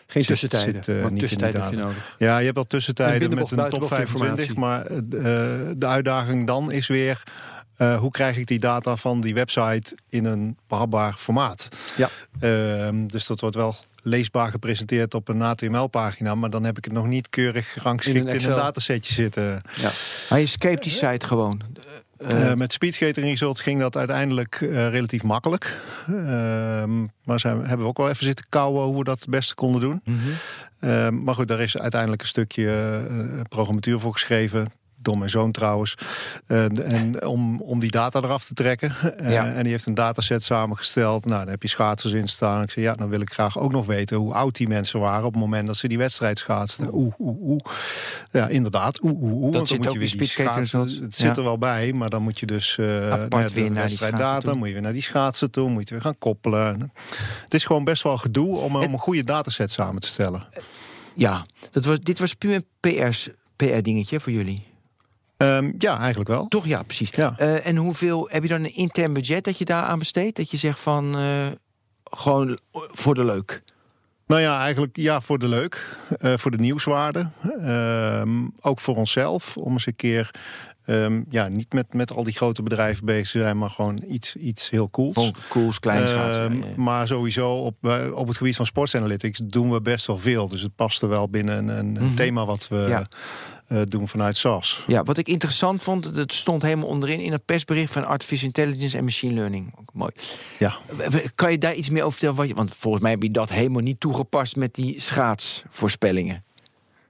[0.06, 0.84] Geen tussentijden.
[0.84, 2.14] zit, eh, in die tussentijden heb je nodig.
[2.18, 4.54] Ja, je hebt al tussentijden met een top buitenbocht 25.
[4.56, 7.22] Maar eh, de, eh, uitdaging dan is weer...
[7.76, 11.68] eh, hoe krijg ik die data van die website in een behapbaar formaat?
[11.96, 12.08] Ja.
[12.40, 16.34] Ehm, dus dat wordt wel leesbaar gepresenteerd op een HTML-pagina...
[16.34, 18.56] maar dan heb ik het nog niet keurig gerangschikt In in een een, Excel.
[18.56, 19.60] datasetje zitten.
[20.30, 21.62] Maar je escape die site gewoon.
[22.28, 25.76] Eh, Eh, met Speedskating Results ging dat uiteindelijk eh, relatief makkelijk.
[26.06, 29.54] Ehm, maar zijn, hebben we ook wel even zitten kouwen hoe we dat het beste
[29.54, 30.00] konden doen.
[30.04, 30.18] mhm.
[30.80, 33.00] Ehm, maar goed, daar is uiteindelijk een stukje
[33.48, 34.72] programmatuur voor geschreven.
[35.02, 35.94] Door mijn zoon trouwens.
[36.46, 38.92] En, en om, om die data eraf te trekken.
[39.16, 39.52] Eh, Ja.
[39.52, 41.24] En die heeft een dataset samengesteld.
[41.24, 42.62] Nou, daar heb je schaatsers in staan.
[42.62, 45.24] Ik zei, ja, dan wil ik graag ook nog weten hoe oud die mensen waren
[45.26, 46.88] op het moment dat ze die wedstrijd schaatsten.
[46.94, 47.60] Oeh, oeh, oeh.
[48.30, 49.02] Ja, inderdaad.
[49.04, 50.80] Oeh, oeh, dan zit moet ook je weer die schaatsen-.
[50.80, 51.34] Het zit Ja.
[51.34, 53.72] er wel bij, maar dan moet je dus eh Apart naar de weer naar die
[53.74, 56.92] wedstrijddata, moet je weer naar die schaatsen toe, moet je weer gaan koppelen.
[57.44, 60.42] Het is gewoon best wel gedoe om, om een goede dataset samen te stellen.
[61.14, 64.70] ja, dat was, dit was puur een PR's PR-dingetje voor jullie.
[65.42, 66.46] Ehm, ja, eigenlijk wel.
[66.48, 66.66] Toch?
[66.66, 67.10] Ja, precies.
[67.10, 67.34] Ja.
[67.36, 70.36] Eh, en hoeveel heb je dan een intern budget dat je daar aan besteedt?
[70.36, 71.46] Dat je zegt van eh,
[72.04, 73.62] gewoon voor de leuk.
[74.26, 77.28] Nou ja, eigenlijk ja, voor de leuk, eh, voor de nieuwswaarde.
[77.60, 80.30] Ehm, ook voor onszelf, om eens een keer
[80.84, 84.36] ehm, ja, niet met, met al die grote bedrijven bezig te zijn, maar gewoon iets,
[84.36, 85.14] iets heel cools.
[85.14, 86.58] Gewoon cools, klein schaatsen.
[86.58, 86.72] Ja, ja.
[86.76, 87.74] Maar sowieso op,
[88.14, 90.48] op het gebied van sports analytics doen we best wel veel.
[90.48, 92.14] Dus het past er wel binnen een, een Mhm.
[92.14, 93.06] thema wat we Ja.
[93.66, 94.84] Eh, doen vanuit SAS.
[94.86, 98.96] Ja, wat ik interessant vond, het stond helemaal onderin in het persbericht van Artificial Intelligence
[98.96, 99.74] en Machine Learning.
[99.80, 100.12] Ook mooi.
[100.58, 100.76] Ja.
[101.34, 102.36] Kan je daar iets meer over vertellen?
[102.36, 106.44] Wat je, want volgens mij heb je dat helemaal niet toegepast met die schaatsvoorspellingen.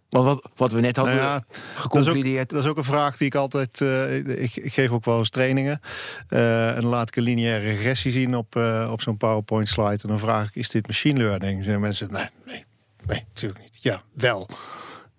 [0.09, 2.51] Want wat, wat we net hadden Nou ja, geconcludeerd.
[2.51, 3.81] Dat is ook een vraag die ik altijd.
[3.81, 5.81] eh, ik, ik geef ook wel eens trainingen.
[6.29, 8.57] Eh, en dan laat ik een lineaire regressie zien op,
[8.91, 9.99] op zo'n PowerPoint slide.
[10.03, 11.63] En dan vraag ik: is dit machine learning?
[11.65, 12.65] Zeggen mensen: nee, nee,
[13.07, 13.77] nee, natuurlijk niet.
[13.81, 14.49] Ja, wel.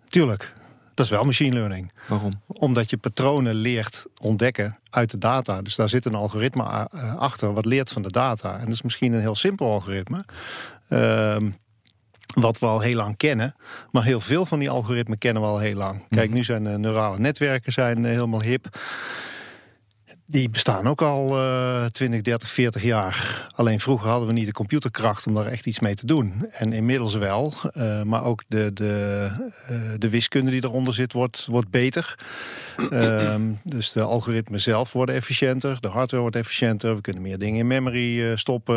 [0.07, 0.53] Tuurlijk.
[0.93, 1.91] Dat is wel machine learning.
[2.07, 2.31] Waarom?
[2.47, 5.61] Omdat je patronen leert ontdekken uit de data.
[5.61, 8.53] Dus daar zit een algoritme a- eh, achter wat leert van de data.
[8.57, 10.23] En dat is misschien een heel simpel algoritme.
[10.89, 11.49] Ehm,
[12.33, 13.55] wat we al heel lang kennen.
[13.91, 16.03] Maar heel veel van die algoritmen kennen we al heel lang.
[16.09, 18.77] Kijk, nu zijn de neurale netwerken zijn eh, helemaal hip.
[20.25, 23.47] Die bestaan ook al eh 20, 30, 40 jaar.
[23.55, 26.47] Alleen vroeger hadden we niet de computerkracht om daar echt iets mee te doen.
[26.51, 27.53] En inmiddels wel.
[27.73, 29.29] Eh, maar ook de, de,
[29.67, 32.15] eh, de wiskunde die eronder zit, wordt, wordt beter.
[32.91, 35.77] Ehm, dus de algoritmen zelf worden efficiënter.
[35.79, 36.95] De hardware wordt efficiënter.
[36.95, 38.75] We kunnen meer dingen in memory eh, stoppen.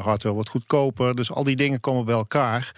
[0.00, 1.14] Hardware wordt goedkoper.
[1.14, 2.74] Dus al die dingen komen bij elkaar.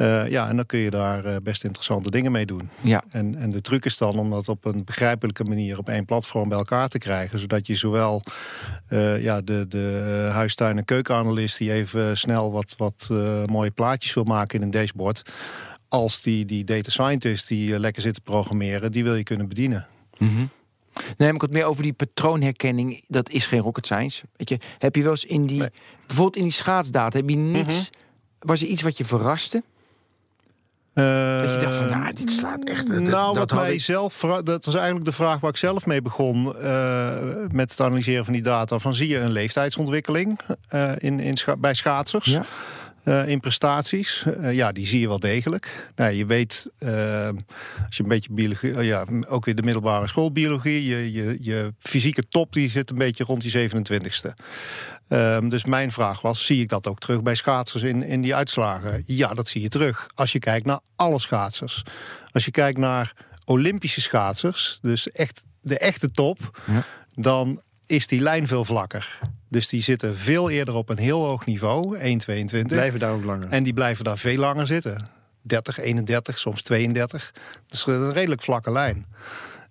[0.00, 2.68] Eh, ja, en dan kun je daar eh, best interessante dingen mee doen.
[2.80, 3.04] Ja.
[3.08, 6.48] En, en de truc is dan om dat op een begrijpelijke manier op één platform
[6.48, 7.38] bij elkaar te krijgen.
[7.38, 8.22] Zodat je zowel
[8.88, 13.08] eh, ja, de, de huistuin- en keukenanalist die even snel wat, wat
[13.44, 15.22] mooie plaatjes wil maken in een dashboard.
[15.88, 19.86] Als die, die data scientist die lekker zit te programmeren, die wil je kunnen bedienen.
[20.18, 20.36] Mhm.
[20.36, 20.48] Nee,
[21.16, 23.04] maar ik had meer over die patroonherkenning.
[23.08, 24.24] Dat is geen rocket science.
[24.36, 25.70] Weet je, heb je wel eens in die, Nee.
[26.06, 27.90] bijvoorbeeld in die schaatsdata, heb je niets,
[28.38, 29.62] was er iets wat je verraste?
[31.42, 32.88] Dat je dacht van, nou, dit slaat echt.
[32.88, 35.86] dat- nou, dat wat mij ik- zelf, dat was eigenlijk de vraag waar ik zelf
[35.86, 37.16] mee begon eh,
[37.50, 38.78] met het analyseren van die data.
[38.78, 42.26] Van zie je een leeftijdsontwikkeling eh, in, in scha- bij schaatsers?
[42.26, 42.44] Ja.
[43.04, 44.24] eh, in prestaties.
[44.40, 45.90] Eh, ja, die zie je wel degelijk.
[45.96, 47.28] Nou, je weet, eh,
[47.86, 51.74] als je een beetje biologie, eh, ja, ook weer de middelbare schoolbiologie, je, je, je
[51.78, 54.30] fysieke top die zit een beetje rond die 27ste.
[55.10, 58.34] Ehm, dus mijn vraag was, zie ik dat ook terug bij schaatsers in, in die
[58.34, 59.02] uitslagen?
[59.06, 60.06] Ja, dat zie je terug.
[60.14, 61.82] Als je kijkt naar alle schaatsers.
[62.32, 63.12] Als je kijkt naar
[63.44, 66.82] Olympische schaatsers, dus echt de echte top, Ja.
[67.14, 69.18] dan is die lijn veel vlakker.
[69.48, 72.66] Dus die zitten veel eerder op een heel hoog niveau, 1,22.
[72.66, 73.48] Blijven daar ook langer.
[73.48, 75.08] En die blijven daar veel langer zitten.
[75.42, 77.30] 30, 31, soms 32.
[77.66, 79.06] Dat is een redelijk vlakke lijn.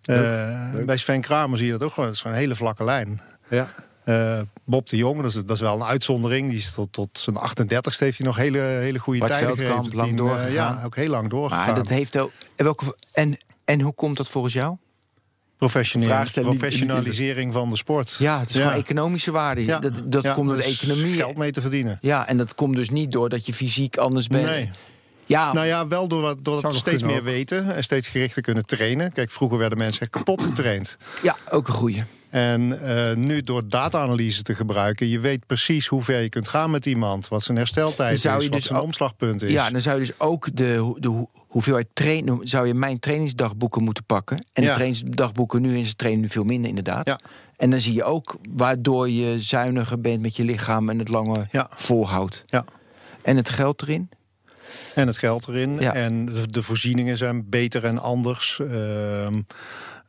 [0.02, 0.86] Eh, leuk.
[0.86, 2.06] Bij Sven Kramer zie je dat ook gewoon.
[2.06, 3.22] Dat is gewoon een hele vlakke lijn.
[3.50, 3.70] Ja.
[4.10, 6.50] Eh, Bob de Jong, dat is, dat is wel een uitzondering.
[6.50, 9.96] Die is tot, tot zijn 38ste heeft hij nog hele, hele goede Bart tijden gegeven.
[9.96, 10.52] lang eh, doorgegaan.
[10.52, 11.66] ja, ook heel lang doorgegaan.
[11.66, 12.32] Maar dat heeft ook.
[12.56, 14.76] en welke- En, en hoe komt dat volgens jou?
[16.44, 18.16] Professionalisering van de sport.
[18.20, 19.66] Ja, het is gewoon economische waarde.
[19.66, 19.80] Ja.
[19.80, 21.16] Dat, dat Ja, komt door de dus economie.
[21.16, 21.98] Geld mee te verdienen.
[22.02, 24.46] Ja, en dat komt dus niet door dat je fysiek anders bent.
[24.46, 24.70] Nee.
[25.26, 29.12] Ja, Nou ja, wel door, wat- nog steeds meer weten en steeds gerichter kunnen trainen.
[29.12, 30.98] Kijk, vroeger werden mensen kapot getraind.
[31.24, 32.02] ja, ook een goeie.
[32.30, 36.72] En eh, nu door data-analyse te gebruiken, je weet precies hoe ver je kunt gaan
[36.72, 39.52] met iemand, wat zijn hersteltijd is, zou je wat dus zijn ook- omslagpunt is.
[39.52, 42.40] Ja, dan zou je dus ook de, de hoe- hoeveelheid trainen...
[42.48, 44.38] zou je mijn trainingsdagboeken moeten pakken.
[44.54, 47.06] En de trainingsdagboeken nu in zijn trainen nu veel minder, inderdaad.
[47.06, 47.20] Ja.
[47.58, 50.90] En dan zie je ook waardoor je zuiniger bent met je lichaam...
[50.90, 51.68] en het langer Ja.
[51.76, 52.44] volhoudt.
[52.46, 52.66] Ja.
[53.22, 54.10] En het geld erin?
[54.96, 55.80] En het geld erin.
[55.80, 55.94] Ja.
[55.94, 58.60] En de, de voorzieningen zijn beter en anders.
[58.60, 59.42] Ehm,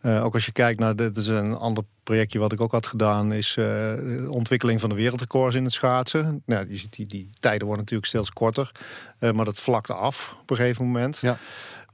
[0.01, 2.87] eh, ook als je kijkt naar, dit is een ander projectje wat ik ook had
[2.87, 6.43] gedaan, is eh, de ontwikkeling van de wereldrecords in het schaatsen.
[6.47, 8.71] Nou, die, die, die tijden worden natuurlijk steeds korter,
[9.19, 11.19] eh, maar dat vlakte af op een gegeven moment.
[11.21, 11.39] Ja.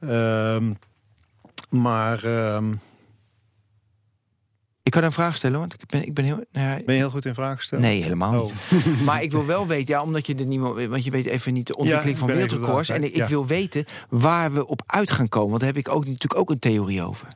[0.00, 0.72] Ehm,
[1.70, 2.72] maar ehm,
[4.82, 6.44] Ik kan een vraag stellen, want ik ben, ik ben heel...
[6.52, 7.82] nou ja, ben je heel goed in vraag gesteld?
[7.82, 8.52] Nee, helemaal Oh.
[8.70, 9.02] niet.
[9.06, 11.52] maar ik wil wel weten, ja, omdat je er niet meer, want je weet even
[11.52, 12.88] niet de ontwikkeling ik van wereldrecords.
[12.88, 15.48] En ik, wil weten waar we op uit gaan komen.
[15.48, 17.28] Want daar heb ik ook natuurlijk ook een theorie over.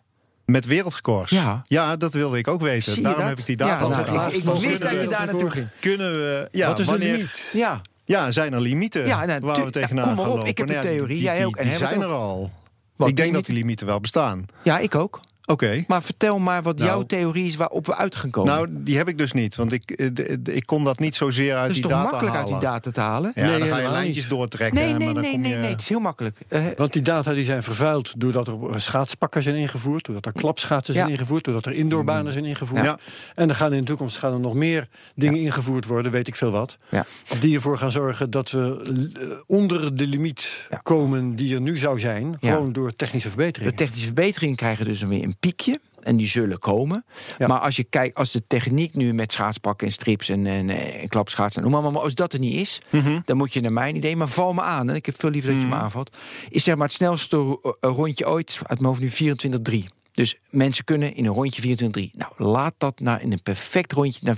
[0.51, 1.31] Met wereldrecords?
[1.31, 1.63] Ja.
[1.67, 3.03] ja, dat wilde ik ook weten.
[3.03, 3.29] Daarom dat?
[3.31, 5.69] heb ik die data Ja, nou, ik- ik wist dat je daar naartoe ging.
[5.81, 6.49] Kunnen we...
[6.51, 7.51] Ja, Wat is de wanneer, limiet?
[7.53, 10.49] Ja, Ja, zijn er limieten Ja, nou, waar we tegenaan kom maar gaan op, lopen?
[10.51, 12.51] ik heb een theorie, die, jij die- ook, en Die Herbert zijn er al.
[12.97, 14.47] Wat, ik denk die dat die limieten wel bestaan.
[14.63, 15.21] ja, ik ook.
[15.51, 15.85] Oké.
[15.87, 16.91] Maar vertel maar wat Nou.
[16.91, 18.53] jouw theorie is waarop we uit gaan komen.
[18.55, 19.57] Nou, die heb ik dus niet.
[19.57, 21.93] Want ik, eh, de- de- ik kon dat niet zozeer uit dat is die toch
[21.93, 22.53] data makkelijk halen.
[22.53, 23.33] uit die data te halen?
[23.35, 24.29] Ja, Nee, dan ga je lijntjes niet.
[24.33, 24.79] doortrekken.
[24.81, 25.57] Nee, nee, maar dan nee, kom nee, je...
[25.57, 26.39] nee, het is heel makkelijk.
[26.49, 30.95] Eh, Want die data die zijn vervuild doordat er schaatspakken zijn ingevoerd, doordat er klapschaatsen
[30.95, 31.13] zijn Ja.
[31.13, 32.83] ingevoerd, doordat er indoorbanen zijn ingevoerd.
[32.85, 32.99] Ja.
[33.35, 36.35] En er gaan in de toekomst gaan er nog meer dingen ingevoerd worden, weet ik
[36.35, 36.79] veel wat.
[36.89, 37.05] Ja.
[37.41, 38.83] Die ervoor gaan zorgen dat we
[39.21, 40.77] eh, onder de limiet Ja.
[40.83, 42.37] komen die er nu zou zijn.
[42.41, 42.53] Ja.
[42.53, 43.75] Gewoon door technische De verbeteringen.
[43.75, 45.81] technische verbeteringen krijgen dus weer een piekje.
[46.01, 47.05] En die zullen komen.
[47.39, 47.47] Ja.
[47.47, 51.09] Maar als je kijkt, als de techniek nu met schaatspakken en strips en, en, en
[51.09, 53.21] klapschaatsen, noem maar, maar als dat er niet is, Mhm.
[53.25, 54.89] dan moet je naar mijn idee, maar val me aan.
[54.91, 55.83] En ik heb veel liever dat je me Mhm.
[55.83, 56.19] aanvalt.
[56.49, 59.85] Is zeg maar het snelste ro- rondje ooit uit mijn hoofd nu 24-3.
[60.21, 62.11] Dus mensen kunnen in een rondje 24-3.
[62.13, 64.37] Nou, laat dat naar in een perfect rondje naar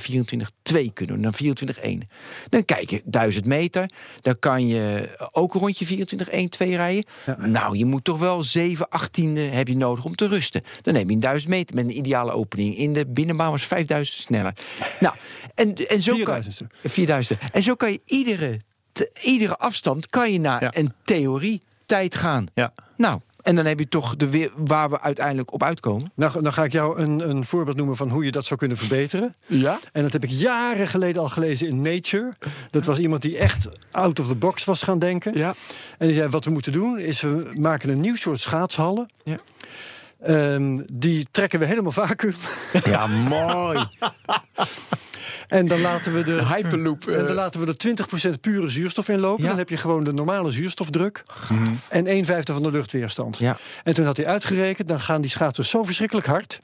[0.88, 1.98] 24-2 kunnen, naar 24-1.
[2.48, 3.90] Dan kijk je 1000 meter.
[4.20, 7.04] Dan kan je ook een rondje 24-1-2 rijden.
[7.38, 10.62] Nou, je moet toch wel 7 18 heb je nodig om te rusten.
[10.82, 12.76] Dan heb je een 1000 meter met een ideale opening.
[12.76, 14.52] In de binnenbaan was 5000 sneller.
[15.00, 15.14] Nou,
[15.54, 16.66] en, en zo kan 4000ste.
[16.84, 17.40] 4000.
[17.52, 18.60] En zo kan je iedere,
[18.92, 20.70] te- iedere afstand kan je naar Ja.
[20.76, 22.46] een theorie tijd gaan.
[22.54, 22.72] Ja.
[22.96, 26.12] Nou, en dan heb je toch de weer, waar we uiteindelijk op uitkomen.
[26.14, 28.76] Nou, dan ga ik jou een, een voorbeeld noemen van hoe je dat zou kunnen
[28.76, 29.34] verbeteren.
[29.46, 29.78] Ja.
[29.92, 32.32] En dat heb ik jaren geleden al gelezen in Nature.
[32.70, 35.38] Dat was iemand die echt out of the box was gaan denken.
[35.38, 35.54] Ja.
[35.98, 39.10] En die zei, wat we moeten doen is we maken een nieuw soort schaatshallen.
[39.24, 39.36] Ja.
[40.20, 42.34] Ehm, die trekken we helemaal vacuüm.
[42.84, 43.86] Ja, mooi.
[45.52, 47.06] En dan laten we de, Hyperloop.
[47.06, 49.42] en dan laten we er 20% pure zuurstof in lopen.
[49.42, 49.48] Ja.
[49.48, 51.22] Dan heb je gewoon de normale zuurstofdruk.
[51.88, 53.38] En 1 vijfde van de luchtweerstand.
[53.38, 53.56] Ja.
[53.84, 56.60] En toen had hij uitgerekend, dan gaan die schaatsers zo verschrikkelijk hard.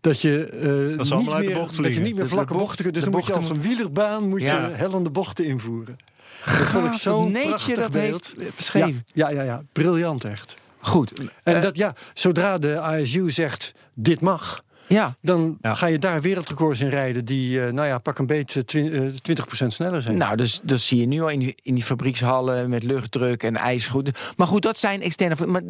[0.00, 2.82] Dat je, eh, Dat allemaal niet, meer, bocht dat je niet meer vlakke de bochten
[2.84, 2.94] kunt.
[2.94, 4.66] Dus bocht- dan moet je als een wielerbaan moet Ja.
[4.68, 5.96] je hellende bochten invoeren.
[6.44, 8.32] Dat vond ik Gaaf zo'n prachtig dat beeld.
[8.36, 9.04] heeft eh, beschreven.
[9.12, 10.56] Ja, ja, ja, ja, briljant echt.
[10.80, 11.12] Goed.
[11.42, 14.64] En Eh, dat, ja, zodra de ASU zegt, dit mag...
[14.88, 15.16] ja.
[15.20, 15.74] dan Ja.
[15.74, 17.24] ga je daar wereldrecords in rijden...
[17.24, 20.16] die, eh, nou ja, pak een beetje twi- eh, 20% sneller zijn.
[20.16, 23.56] Nou, dus dat zie je nu al in die, in die fabriekshallen met luchtdruk en
[23.56, 24.10] ijsgoed.
[24.36, 25.46] Maar goed, dat zijn externe.
[25.46, 25.62] Maar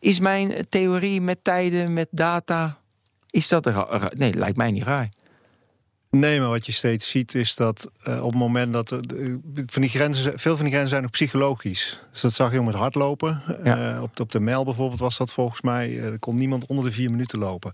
[0.00, 2.76] is mijn theorie met tijden, met data.
[3.30, 4.10] Is dat er?
[4.16, 5.08] Nee, lijkt mij niet raar.
[6.16, 8.90] Nee, maar wat je steeds ziet is dat eh, op het moment dat...
[8.90, 11.98] er- de- van die grenzen, veel van die grenzen zijn ook psychologisch.
[12.10, 13.42] Dus dat zag je om het hardlopen.
[13.64, 13.94] Ja.
[13.96, 15.98] Eh, op, de- op de mijl bijvoorbeeld was dat volgens mij...
[16.00, 17.72] er kon niemand onder de vier minuten lopen.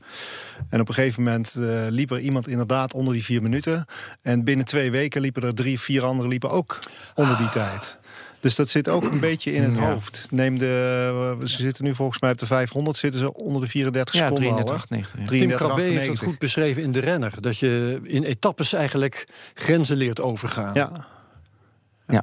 [0.70, 1.54] En op een gegeven moment
[1.88, 3.84] liep er iemand inderdaad onder die vier minuten.
[4.22, 6.78] En binnen twee weken liepen er drie, vier anderen liepen ook
[7.14, 7.98] onder die tijd.
[8.40, 9.92] Dus dat zit ook een beetje in het Ja.
[9.92, 10.26] hoofd.
[10.30, 13.68] Neem de, eh, ze zitten nu volgens mij op de 500, zitten ze onder de
[13.68, 14.94] 34 Ja, seconden al, 33, hè?
[14.96, 15.18] 90.
[15.20, 15.26] ja.
[15.26, 16.28] Tim 33, Krabbe heeft dat 98.
[16.28, 17.32] goed beschreven in De Renner.
[17.40, 20.70] Dat je in etappes eigenlijk grenzen leert overgaan.
[20.74, 22.22] Ja,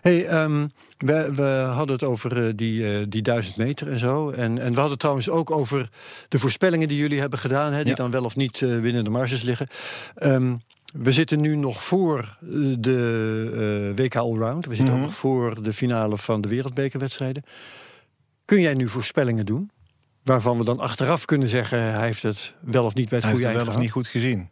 [0.00, 0.66] Hey, ehm,
[0.98, 1.42] we, we
[1.72, 4.30] hadden het over eh, die, eh, die duizend meter en zo.
[4.30, 5.88] En, en we hadden het trouwens ook over
[6.28, 7.94] de voorspellingen die jullie hebben gedaan, hè, die Ja.
[7.94, 9.66] dan wel of niet eh, binnen de marges liggen.
[10.14, 10.54] Ehm,
[10.92, 14.66] we zitten nu nog voor eh, de eh, WK Allround.
[14.66, 15.02] We zitten Mhm.
[15.02, 17.42] ook nog voor de finale van de wereldbekerwedstrijden.
[18.44, 19.70] Kun jij nu voorspellingen doen?
[20.22, 23.36] Waarvan we dan achteraf kunnen zeggen, hij heeft het wel of niet bij het Hij
[23.36, 24.48] heeft goede het wel eind of niet goed gezien.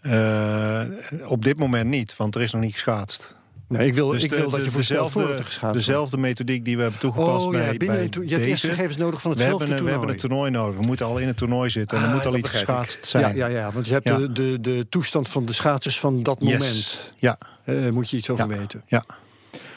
[0.00, 3.34] Eh, op dit moment niet, want er is nog niet geschaatst.
[3.68, 5.72] Nee, ik wil, Dus ik de- wil dat de- je dezelfde- voor wordt.
[5.72, 8.68] Dezelfde methodiek die we hebben toegepast Oh ja, bij, binnen bij je hebt eerst deze.
[8.74, 10.16] gegevens nodig van We hetzelfde hebben, een, we toernooi.
[10.20, 10.80] hebben een toernooi nodig.
[10.80, 11.96] We moeten al in het toernooi zitten.
[11.96, 13.36] En er Ah, moet al iets geschaatst zijn.
[13.36, 14.16] Ja, ja, ja, want je hebt Ja.
[14.18, 16.52] de, de, de toestand van de schaatsers van dat Yes.
[16.52, 17.12] moment.
[17.18, 18.58] Ja, Eh moet je iets over Ja.
[18.58, 18.82] weten.
[18.86, 19.04] ja.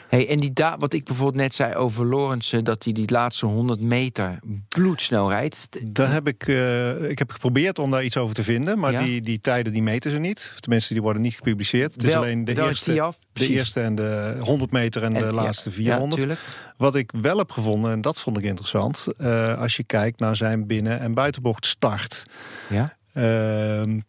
[0.08, 3.46] Hey, en die da wat ik bijvoorbeeld net zei over Lorenzen, dat hij die laatste
[3.46, 4.38] 100 meter
[4.68, 5.68] bloedsnel rijdt.
[5.92, 9.02] Daar heb ik, eh, ik heb geprobeerd om daar iets over te vinden, maar Ja?
[9.02, 10.50] die, die tijden die meten ze niet.
[10.52, 11.92] Of Tenminste, die worden niet gepubliceerd.
[11.94, 15.32] Het is alleen de eerste, af, de eerste en de 100 meter en, En- de
[15.34, 16.10] laatste Ja, 400.
[16.10, 16.40] natuurlijk.
[16.76, 20.36] Wat ik wel heb gevonden, en dat vond ik interessant, eh, als je kijkt naar
[20.36, 22.24] zijn binnen- en buitenbocht start.
[22.68, 22.96] Ja.
[23.12, 24.00] Ehm,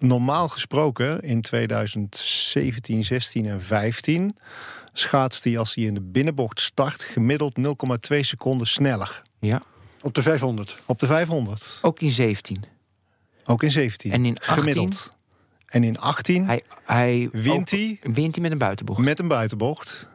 [0.00, 4.36] normaal gesproken in 2017, 16 en 15
[4.92, 7.54] schaatst hij als hij in de binnenbocht start gemiddeld
[8.12, 9.22] 0,2 seconden sneller.
[9.40, 9.62] ja,
[10.02, 10.78] Op de 500.
[10.86, 11.78] Op de 500.
[11.82, 12.64] ook in 17.
[13.44, 14.12] Ook in 17.
[14.12, 14.54] En in 18?
[14.54, 15.12] Gemiddeld.
[15.66, 17.98] En in 18 Hij, hij Wint hij?
[18.02, 19.00] wint hij met een buitenbocht.
[19.00, 20.08] met een buitenbocht.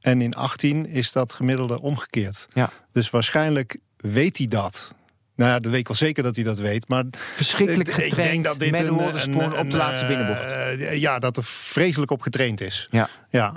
[0.00, 2.46] En in 18 is dat gemiddelde omgekeerd.
[2.52, 2.70] Ja.
[2.92, 4.94] Dus waarschijnlijk weet hij dat.
[5.38, 6.88] Nou ja, dat weet ik wel zeker dat hij dat weet.
[6.88, 9.76] Maar Verschrikkelijk ik- ik getraind denk dat dit met een een- horensprong een- op de
[9.76, 10.98] laatste eh, binnenbocht.
[11.00, 12.88] ja, dat er vreselijk op getraind is.
[12.90, 13.08] Ja.
[13.30, 13.54] Ja.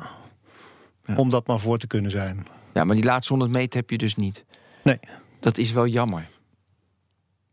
[1.05, 1.15] Ja.
[1.15, 2.45] Om dat maar voor te kunnen zijn.
[2.73, 4.45] ja, maar die laatste 100 meter heb je dus niet.
[4.83, 4.99] Nee.
[5.39, 6.29] Dat is wel jammer.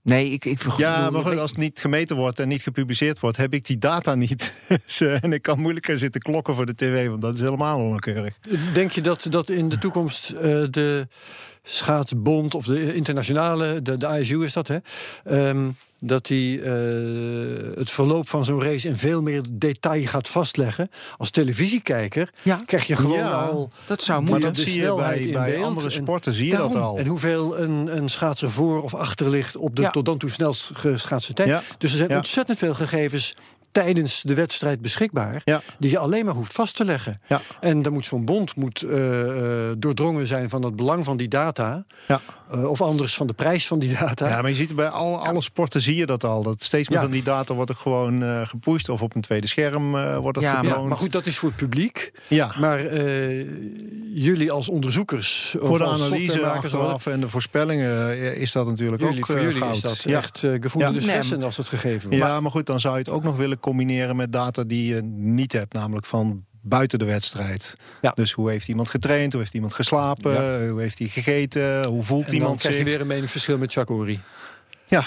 [0.03, 3.37] Nee, ik, ik Ja, maar goed, als het niet gemeten wordt en niet gepubliceerd wordt,
[3.37, 4.55] heb ik die data niet.
[4.99, 8.35] Eh, en ik kan moeilijker zitten klokken voor de tv, want dat is helemaal onnauwkeurig.
[8.73, 11.07] Denk je dat, dat in de toekomst eh, de
[11.69, 14.77] schaatsbond of de internationale, de, de ISU is dat, hè?
[15.25, 15.69] Ehm,
[16.01, 16.73] dat die eh,
[17.75, 20.91] het verloop van zo'n race in veel meer detail gaat vastleggen.
[21.17, 22.61] Als televisiekijker Ja.
[22.67, 23.31] krijg je gewoon Ja.
[23.45, 23.71] al.
[23.87, 24.53] dat zou Maar Maar moeten.
[24.53, 26.91] de dat zie je bij, andere en- sporten, zie je dat Daarom.
[26.91, 26.99] al.
[26.99, 29.91] En hoeveel een, een schaatser voor of achter ligt op de Ja.
[29.91, 31.49] tot dan toe snelst geschaatste tijd.
[31.49, 31.63] Ja.
[31.79, 32.17] Dus er zijn Ja.
[32.17, 33.35] ontzettend veel gegevens
[33.73, 35.43] tijdens de wedstrijd beschikbaar.
[35.45, 35.61] Ja.
[35.79, 37.21] Die je alleen maar hoeft vast te leggen.
[37.29, 37.41] Ja.
[37.61, 41.29] En dan moet zo'n bond moet, eh, eh, doordrongen zijn van het belang van die
[41.29, 41.85] data.
[42.09, 42.21] Ja.
[42.51, 44.29] Eh, of anders van de prijs van die data.
[44.29, 46.43] Ja, maar je ziet bij al, alle sporten zie je dat al.
[46.43, 47.05] Dat steeds meer Ja.
[47.05, 48.89] van die data wordt er gewoon eh gepusht.
[48.89, 50.89] Of op een tweede scherm eh, wordt dat Ja, maar- Ja, getoond.
[50.89, 52.13] maar goed, dat is voor het publiek.
[52.29, 53.47] Ja, Maar eh,
[54.15, 59.19] jullie als onderzoekers, of voor de analyse achteraf en de voorspellingen is dat natuurlijk jullie,
[59.19, 59.75] ook voor jullie goud.
[59.75, 60.17] is dat ja.
[60.17, 61.01] echt uh, gevoelde Ja.
[61.01, 62.25] stressen als het gegeven wordt.
[62.25, 65.03] Ja, maar goed, dan zou je het ook nog willen combineren met data die je
[65.13, 65.73] niet hebt.
[65.73, 67.77] Namelijk van buiten de wedstrijd.
[68.01, 68.11] Ja.
[68.15, 69.33] Dus hoe heeft iemand getraind?
[69.33, 70.33] Hoe heeft iemand geslapen?
[70.33, 70.69] Ja.
[70.71, 71.87] Hoe heeft hij gegeten?
[71.87, 72.89] Hoe voelt En dan iemand krijg je zich?
[72.91, 74.21] weer een meningsverschil met Chakori.
[74.87, 75.05] Ja,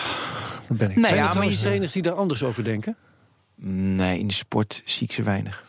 [0.68, 0.96] dat ben ik.
[0.96, 2.96] Nee, Zijn ja, er maar je- trainers die daar anders over denken?
[3.96, 5.64] Nee, in de sport zie ik ze weinig.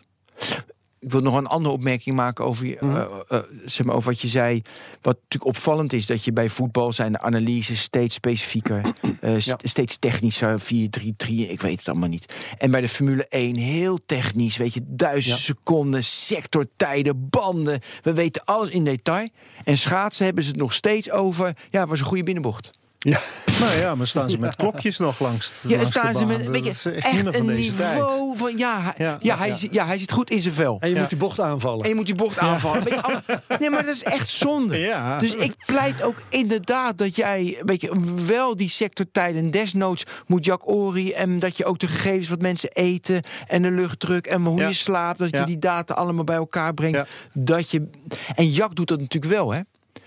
[1.03, 2.95] Ik wil nog een andere opmerking maken over, je, Mhm.
[2.95, 4.61] eh, eh, zeg maar, over wat je zei.
[5.01, 8.81] Wat natuurlijk opvallend is, dat je bij voetbal zijn de analyses steeds specifieker,
[9.37, 9.57] st- Ja.
[9.63, 12.33] steeds technischer, 4-3-3, ik weet het allemaal niet.
[12.57, 15.41] En bij de Formule 1 heel technisch, weet je, duizend Ja.
[15.43, 17.79] seconden, sectortijden, banden.
[18.01, 19.27] We weten alles in detail.
[19.63, 22.69] En schaatsen hebben ze het nog steeds over, ja, was een goede binnenbocht.
[23.03, 23.19] Ja.
[23.59, 26.45] Nou ja, maar staan ze met klokjes nog langs, Ja, langs de staan ze met
[26.45, 27.43] een beetje echt, een tijd.
[27.45, 29.55] niveau van ja, hij, ja, Ja, ja, hij, ja.
[29.55, 30.77] Zit, ja, hij zit goed in zijn vel.
[30.79, 31.01] En je Ja.
[31.01, 31.83] moet die bocht aanvallen.
[31.83, 32.83] En je moet die bocht aanvallen.
[32.83, 34.77] Weet je, al- nee, maar dat is echt zonde.
[34.77, 35.17] Ja.
[35.17, 37.91] Dus ik pleit ook inderdaad dat jij weet je,
[38.25, 42.69] wel die sectortijden desnoods moet Jack Ori en dat je ook de gegevens wat mensen
[42.71, 44.67] eten en de luchtdruk en hoe Ja.
[44.67, 45.39] je slaapt, dat Ja.
[45.39, 46.97] je die data allemaal bij elkaar brengt.
[46.97, 47.05] Ja.
[47.33, 47.89] Dat je
[48.35, 49.59] en Jack doet dat natuurlijk wel, hè?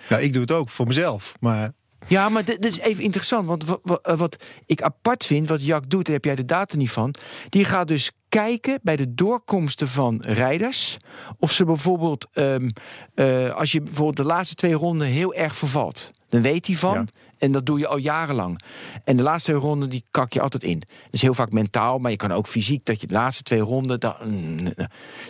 [0.09, 1.35] Ja, ik doe het ook voor mezelf.
[1.41, 1.73] Maar
[2.09, 3.47] Ja, maar dit, is even interessant.
[3.47, 4.37] Want wa- wa- eh, wat,
[4.67, 7.15] ik apart vind, wat Jack doet, daar heb jij de data niet van.
[7.49, 10.97] Die gaat dus kijken bij de doorkomsten van rijders.
[11.39, 12.69] Of ze bijvoorbeeld, ehm,
[13.15, 16.11] eh, als je bijvoorbeeld de laatste twee ronden heel erg vervalt.
[16.29, 17.09] Dan weet hij van.
[17.39, 18.61] En dat doe je al jarenlang.
[19.05, 20.83] En de laatste twee ronden, die kak je altijd in.
[21.11, 22.85] Dus heel vaak mentaal, maar je kan ook fysiek...
[22.85, 24.01] dat je de laatste twee ronden...
[24.01, 24.15] Dan,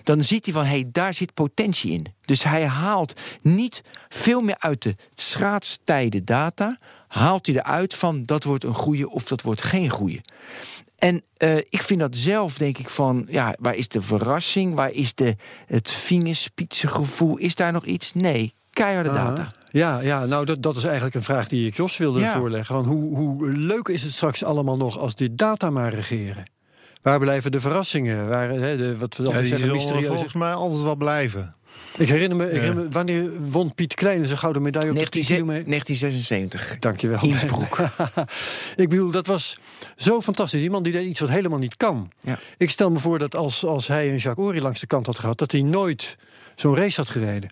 [0.03, 2.07] dan ziet hij van, hé, hey, daar zit potentie in.
[2.25, 6.79] Dus hij haalt niet veel meer uit de schaatstijden data...
[7.09, 10.21] haalt hij eruit van, dat wordt een goede of dat wordt geen goede.
[10.97, 13.27] En eh, ik vind dat zelf, denk ik, van...
[13.31, 14.75] ja, waar is de verrassing?
[14.75, 15.37] Waar is de,
[15.67, 17.37] het vingerspitsengevoel?
[17.37, 18.15] Is daar nog iets?
[18.15, 19.47] Nee, keiharde data.
[19.77, 22.39] Ja, ja, nou dat, dat is eigenlijk een vraag die ik Jos wilde Ja.
[22.39, 22.75] voorleggen.
[22.75, 26.51] Van hoe, hoe leuk is het straks allemaal nog als die data maar regeren?
[27.03, 28.29] Waar blijven de verrassingen?
[28.29, 30.13] Waar, hè, de, wat we ja, altijd zeggen, zullen mysterieuze...
[30.13, 31.55] volgens mij altijd wel blijven.
[31.97, 35.09] Ik herinner me, ik herinner me, wanneer won Piet Klein zijn gouden medaille op de
[35.09, 35.65] 10 kilometer?
[35.69, 36.79] 1976.
[36.79, 37.23] Dankjewel.
[37.23, 37.79] Innsbruck.
[38.83, 39.59] ik bedoel, dat was
[39.97, 40.63] zo fantastisch.
[40.63, 42.11] Iemand die deed iets wat helemaal niet kan.
[42.21, 42.39] Ja.
[42.57, 45.19] Ik stel me voor dat als, als hij een Jacques Ory langs de kant had
[45.19, 45.39] gehad...
[45.39, 46.17] dat hij nooit
[46.55, 47.51] zo'n race had gereden.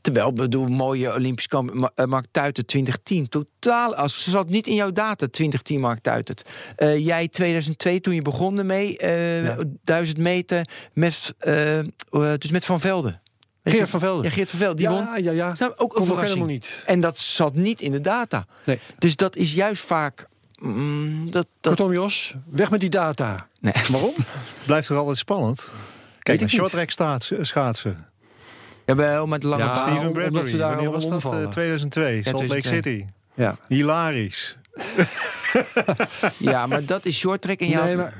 [0.00, 3.28] Terwijl, bedoel, mooie Olympisch kamp, Ma- eh, Mark Tuiten 2010.
[3.28, 6.34] Totaal, als zat niet in jouw data 2010 Mark Tuiten.
[6.76, 9.56] Eh, jij 2002 toen je begon ermee, eh Ja.
[9.84, 13.20] 1000 meter met, eh, eh, dus met Van Velden.
[13.64, 14.24] Geert van Velden.
[14.24, 14.76] Ja, Geert van Velden.
[14.76, 15.22] Die ja, won.
[15.22, 15.54] ja, ja.
[15.54, 15.84] Snap je?
[15.84, 16.82] Ook een helemaal niet.
[16.86, 18.46] En dat zat niet in de data.
[18.64, 18.78] Nee.
[18.98, 20.26] Dus dat is juist vaak.
[20.60, 23.48] mm, dat, dat, Kortom, Jos, weg met die data.
[23.60, 23.72] nee.
[23.90, 24.14] Waarom?
[24.66, 25.68] Blijft toch altijd spannend?
[26.18, 26.50] Kijk, niet.
[26.50, 26.90] shorttrack
[27.40, 28.06] schaatsen.
[28.86, 29.76] Ja, wel met lange Ja.
[29.76, 31.24] Steven omdat Bradbury, ze daar wanneer allemaal was dat?
[31.32, 31.44] omvallen.
[31.46, 32.92] Eh, 2002, Salt Lake 2002.
[32.92, 33.04] City.
[33.34, 33.56] Ja.
[33.68, 34.56] Hilarisch.
[36.38, 38.14] Ja, maar dat is short track en je Nee, maar,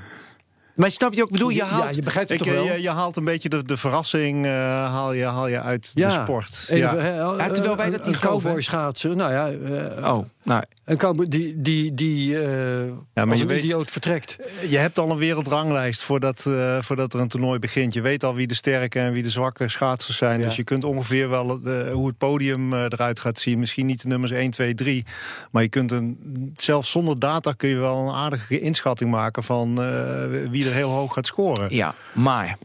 [0.75, 1.95] maar snap je ook, bedoel, je ja, haalt...
[1.95, 2.73] je begrijpt het Ik, toch eh, wel?
[2.75, 4.53] je, je haalt een beetje de, de verrassing eh,
[4.93, 6.23] haal je, haal je uit de Ja.
[6.23, 6.67] sport.
[6.69, 7.35] Even, ja.
[7.39, 10.13] Ja, terwijl wij dat niet Een cowboy schaatsen, nou ja...
[10.13, 14.37] Oh, nou, Een cowboy die, die, die eh maar als je een weet- idioot vertrekt.
[14.69, 17.93] Je hebt al een wereldranglijst voordat, eh, voordat er een toernooi begint.
[17.95, 20.41] Je weet al wie de sterke en wie de zwakke schaatsers zijn.
[20.41, 20.47] Ja.
[20.47, 23.59] Dus je kunt ongeveer wel eh, hoe het podium eh, eruit gaat zien.
[23.59, 25.05] Misschien niet de nummers 1, 2, 3.
[25.51, 26.19] Maar je kunt een,
[26.55, 30.91] zelfs zonder data kun je wel een aardige inschatting maken van eh, wie er heel
[30.91, 31.75] hoog gaat scoren.
[31.75, 32.57] ja, maar...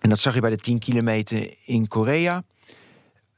[0.00, 2.42] En dat zag je bij de 10 kilometer in Korea.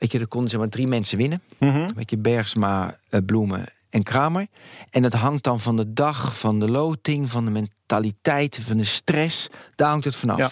[0.03, 1.42] Weet je, er konden zeg maar drie mensen winnen.
[1.59, 1.88] Mhm.
[1.94, 4.46] Weet je, Bergsma, eh, Bloemen en Kramer.
[4.90, 8.84] En dat hangt dan van de dag, van de loting, van de mentaliteit, van de
[8.84, 9.48] stress.
[9.74, 10.38] Daar hangt het vanaf.
[10.38, 10.50] Ja.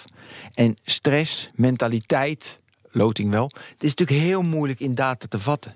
[0.55, 3.44] En stress, mentaliteit, loting wel.
[3.72, 5.72] Het is natuurlijk heel moeilijk in data te vatten.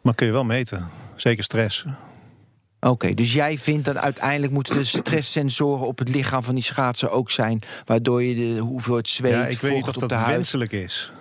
[0.00, 0.88] Maar kun je wel meten.
[1.16, 1.84] Zeker stress.
[2.80, 7.10] Oké, dus jij vindt dat uiteindelijk moeten de stresssensoren op het lichaam van die schaatser
[7.10, 10.18] ook zijn, waardoor je de hoeveelheid zweet, Ja, ik weet niet vocht of op dat
[10.18, 10.34] de huid.
[10.34, 11.12] wenselijk is.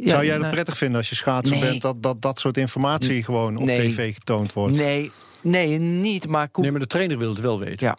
[0.00, 1.70] Ja, Zou jij dat nou, prettig vinden als je schaatser Nee.
[1.70, 1.82] bent...
[1.82, 3.90] dat dat, dat soort informatie gewoon op Nee.
[3.92, 4.76] tv getoond wordt?
[4.76, 5.10] Nee,
[5.42, 6.28] nee, niet.
[6.28, 7.86] Maar Koek- Nee, maar de trainer wil het wel weten.
[7.86, 7.96] ja,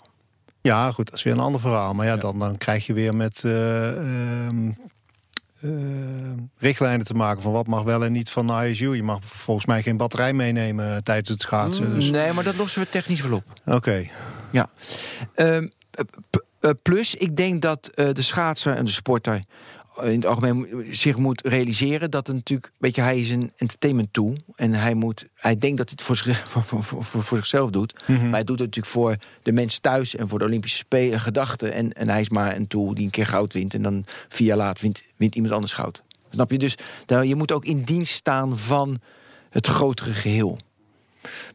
[0.61, 1.93] Ja, goed, dat is weer een ander verhaal.
[1.93, 4.69] Maar ja, dan, dan krijg je weer met eh, ehm,
[5.61, 5.69] eh,
[6.57, 8.95] richtlijnen te maken van wat mag wel en niet van de ISU.
[8.95, 11.93] Je mag volgens mij geen batterij meenemen tijdens het schaatsen.
[11.93, 13.43] Dus, nee, maar dat lossen we technisch wel op.
[13.65, 14.05] Oké,
[14.51, 14.69] Ja.
[15.35, 15.67] Ehm,
[16.59, 19.39] eh, plus, ik denk dat eh, de schaatser en de sporter
[20.03, 24.13] in het algemeen zich moet realiseren dat het natuurlijk, weet je, hij is een entertainment
[24.13, 27.69] tool en hij moet, hij denkt dat hij het voor, zich, voor, voor, voor, zichzelf
[27.69, 28.21] doet, Mhm.
[28.23, 31.73] maar hij doet het natuurlijk voor de mensen thuis en voor de Olympische Spelen gedachten
[31.73, 34.47] en, en hij is maar een tool die een keer goud wint en dan vier
[34.47, 36.03] jaar later wint, wint iemand anders goud.
[36.29, 36.57] Snap je?
[36.57, 36.75] Dus
[37.05, 38.99] je moet ook in dienst staan van
[39.49, 40.57] het grotere geheel.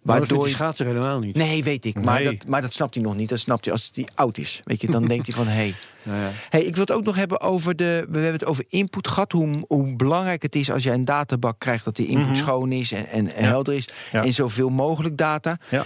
[0.03, 1.37] Waardoor die je- schaatser helemaal niet.
[1.37, 2.05] Nee, weet ik.
[2.05, 2.37] Maar, Nee.
[2.39, 3.29] dat, maar dat snapt hij nog niet.
[3.29, 4.61] Dat snapt hij als hij oud is.
[4.65, 5.47] Weet je, dan denkt hij van...
[5.47, 5.75] Hey.
[6.07, 6.31] Nou ja.
[6.49, 8.07] Hey, ik wil het ook nog hebben over de...
[8.09, 9.33] We hebben het over input gehad.
[9.33, 11.85] Hoe, hoe belangrijk het is als jij een databak krijgt...
[11.85, 12.35] dat die input Mhm.
[12.35, 13.89] schoon is en, en, helder is.
[14.13, 14.25] Ja.
[14.25, 15.59] En zoveel mogelijk data.
[15.71, 15.81] Eh,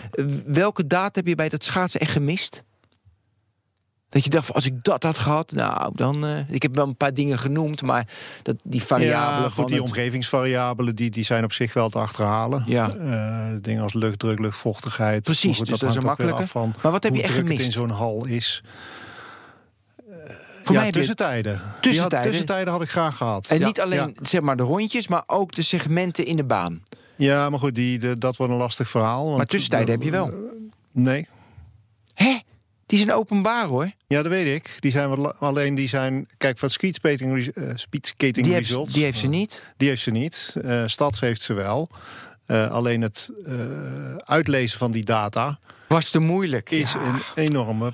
[0.47, 2.62] Welke data heb je bij dat schaatsen echt gemist?
[4.11, 6.26] Dat je dacht, van, als ik dat had gehad, nou dan...
[6.26, 8.09] eh, ik heb wel een paar dingen genoemd, maar
[8.42, 11.98] dat, die variabelen ja, goed, die het- omgevingsvariabelen die, die zijn op zich wel te
[11.98, 12.62] achterhalen.
[12.66, 12.90] Ja.
[12.94, 15.22] Eh, dingen als luchtdruk, luchtvochtigheid.
[15.22, 17.66] Precies, goed, dus dat is af van Maar wat heb je echt druk het gemist?
[17.66, 18.62] in zo'n hal is.
[20.64, 21.52] Voor ja, mij tussentijden.
[21.54, 22.28] Die had- Tussentijden?
[22.30, 23.48] tussentijden had ik graag gehad.
[23.50, 24.24] En Ja, niet alleen Ja.
[24.26, 26.82] zeg maar de rondjes, maar ook de segmenten in de baan.
[27.16, 29.24] Ja, maar goed, die, de- dat wordt een lastig verhaal.
[29.24, 30.30] Want Maar tussentijden heb je wel.
[30.92, 31.28] Nee.
[32.14, 32.38] Hè?
[32.89, 33.91] Die zijn openbaar hoor.
[34.07, 34.76] Ja, dat weet ik.
[34.80, 36.28] Die zijn alleen die zijn.
[36.39, 38.93] Kijk, van speedskating, res- eh, speedskating Die heeft, results.
[38.93, 39.62] die heeft ze niet.
[39.76, 40.55] Die heeft ze niet.
[40.64, 41.89] Eh Stads heeft ze wel.
[42.47, 43.53] Eh, alleen het eh,
[44.24, 45.59] uitlezen van die data
[45.89, 46.70] Was te moeilijk.
[46.70, 47.93] is Ja, een enorme.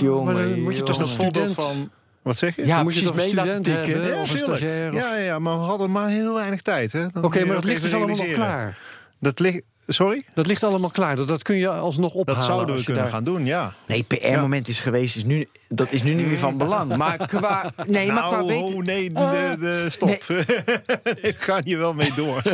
[0.00, 1.72] jongen, maar dan moet je toch een voorbeeld student.
[1.74, 1.90] van.
[2.22, 2.66] Wat zeg je?
[2.66, 4.02] Ja, Dan moet je precies, toch mee laten student tikken.
[4.02, 4.58] hebben Ja, of een tuurlijk.
[4.58, 4.92] stagiair?
[4.94, 6.94] of- Ja, ja, maar we hadden maar heel weinig tijd.
[7.20, 8.78] Oké, maar dat ligt dus allemaal nog klaar.
[9.20, 9.62] Dat ligt.
[9.86, 10.22] Sorry?
[10.34, 11.16] Dat ligt allemaal klaar.
[11.16, 12.38] Dat, dat kun je alsnog ophalen.
[12.40, 13.72] Dat zouden we kunnen daar- gaan doen, ja.
[13.86, 15.16] Nee, PR-moment is geweest.
[15.16, 16.96] Is nu, dat is nu niet meer van belang.
[17.02, 17.72] Maar qua.
[17.86, 18.76] Nee, maar qua nou, weten.
[18.76, 20.08] oh, nee, de, de, stop.
[21.30, 22.42] ik ga hier wel mee door.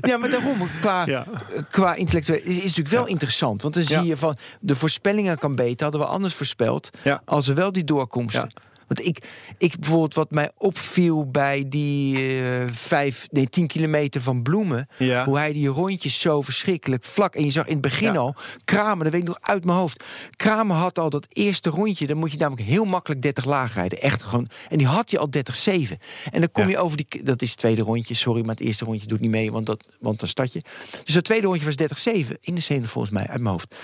[0.00, 0.56] Ja, maar daarom.
[0.80, 1.26] Qua, Ja.
[1.70, 2.40] qua intellectueel.
[2.42, 3.62] Is, is natuurlijk wel interessant.
[3.62, 3.88] Want dan Ja.
[3.98, 4.36] zie je van.
[4.60, 5.82] De voorspellingen kan beter.
[5.82, 6.90] Hadden we anders voorspeld.
[7.02, 7.22] Ja.
[7.24, 8.48] Als er wel die doorkomsten.
[8.86, 9.18] Want ik,
[9.58, 14.88] ik bijvoorbeeld, wat mij opviel bij die eh vijf, nee, tien kilometer van Bloemen.
[14.98, 15.24] Ja.
[15.24, 17.34] Hoe hij die rondjes zo verschrikkelijk vlak.
[17.34, 18.18] En je zag in het begin Ja.
[18.18, 20.04] al, Kramer, dat weet ik nog uit mijn hoofd.
[20.36, 24.00] Kramer had al dat eerste rondje, dan moet je namelijk heel makkelijk 30 laag rijden.
[24.00, 24.46] Echt gewoon.
[24.68, 25.98] En die had je al 30-7.
[26.32, 26.70] En dan kom Ja.
[26.70, 27.06] je over die.
[27.22, 29.84] Dat is het tweede rondje, sorry, maar het eerste rondje doet niet mee, want, dat,
[30.00, 30.60] want dan stad je.
[31.04, 31.74] Dus het tweede rondje was
[32.14, 32.38] 30-7.
[32.40, 33.74] In de 70 volgens mij, uit mijn hoofd.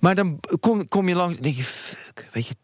[0.00, 1.64] Maar dan kom, kom je langs en denk je,
[2.32, 2.54] weet je,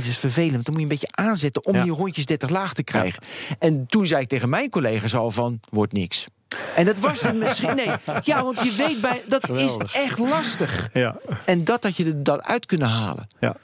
[0.00, 0.64] 30-7 is vervelend.
[0.64, 1.82] Dan moet je een beetje aanzetten om Ja.
[1.82, 3.22] die rondjes 30 laag te krijgen.
[3.58, 6.26] En toen zei ik tegen mijn collega's al van, wordt niks.
[6.76, 7.74] En dat was het misschien.
[7.74, 7.90] Nee,
[8.22, 9.22] ja, want je weet bij.
[9.28, 9.94] Dat Geweldig.
[9.94, 10.88] is echt lastig.
[10.92, 13.26] Ja, En dat had je er dat uit kunnen halen.
[13.40, 13.56] ja.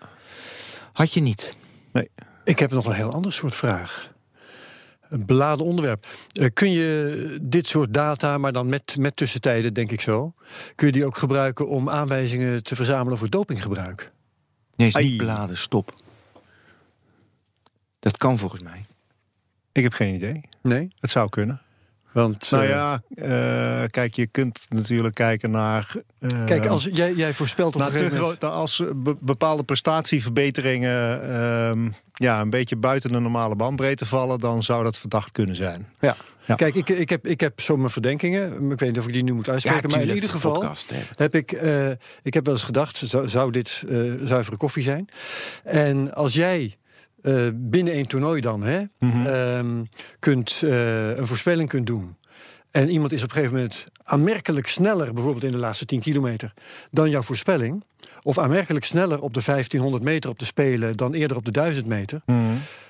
[0.93, 1.55] Had je niet.
[1.93, 2.11] Nee.
[2.45, 4.11] Ik heb nog een heel ander soort vraag.
[5.09, 6.07] Een beladen onderwerp.
[6.33, 10.33] Eh, kun je dit soort data, maar dan met, met tussentijden, denk ik zo,
[10.75, 14.11] kun je die ook gebruiken om aanwijzingen te verzamelen voor dopinggebruik?
[14.77, 15.57] Nee, is niet beladen.
[15.57, 15.95] Stop.
[17.99, 18.85] Dat kan volgens mij.
[19.73, 20.41] Ik heb geen idee.
[20.61, 20.93] Nee?
[21.01, 21.62] Het zou kunnen.
[22.13, 25.95] Want, Nou eh, ja, eh, kijk, je kunt natuurlijk kijken naar.
[26.19, 28.45] eh, Kijk, als jij, jij voorspelt op een gegeven moment...
[28.45, 34.85] als be- bepaalde prestatieverbeteringen ehm, ja, een beetje buiten de normale bandbreedte vallen, dan zou
[34.85, 35.89] dat verdacht kunnen zijn.
[36.01, 36.17] Ja.
[36.47, 36.55] Ja.
[36.55, 38.71] Kijk, ik, ik, heb, ik heb zo mijn verdenkingen.
[38.71, 39.91] Ik weet niet of ik die nu moet uitspreken.
[39.91, 41.91] maar in ieder geval podcast, heb ik, eh,
[42.23, 45.09] ik heb wel eens gedacht, zou, zou dit eh, zuivere koffie zijn?
[45.65, 46.77] En als jij
[47.23, 48.83] eh, binnen één toernooi dan hè,
[49.27, 49.85] ehm,
[50.19, 52.17] kunt, eh, een voorspelling kunt doen.
[52.71, 56.53] En iemand is op een gegeven moment aanmerkelijk sneller, bijvoorbeeld in de laatste 10 kilometer,
[56.91, 57.85] dan jouw voorspelling.
[58.23, 61.87] Of aanmerkelijk sneller op de 1500 meter op de Spelen dan eerder op de 1000
[61.87, 62.23] meter.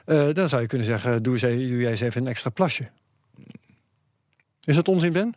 [0.04, 2.50] eh, dan zou je kunnen zeggen, doe, eens even- doe jij eens even een extra
[2.50, 2.88] plasje.
[4.64, 5.34] Is dat onzin, Ben?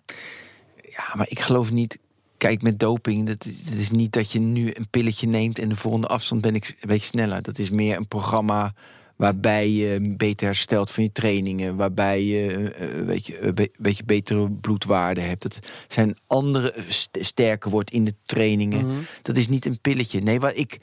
[0.89, 1.99] Ja, maar ik geloof niet.
[2.37, 6.07] Kijk, met doping, dat is, niet dat je nu een pilletje neemt en de volgende
[6.07, 7.41] afstand ben ik een beetje sneller.
[7.41, 8.73] Dat is meer een programma
[9.15, 13.71] waarbij je beter herstelt van je trainingen, waarbij je eh, eh, weet je, een be-
[13.79, 15.41] beetje betere bloedwaarden hebt.
[15.41, 18.85] Dat zijn andere st- sterker wordt in de trainingen.
[19.21, 20.21] Dat is niet een pilletje.
[20.21, 20.77] Nee, wat ik,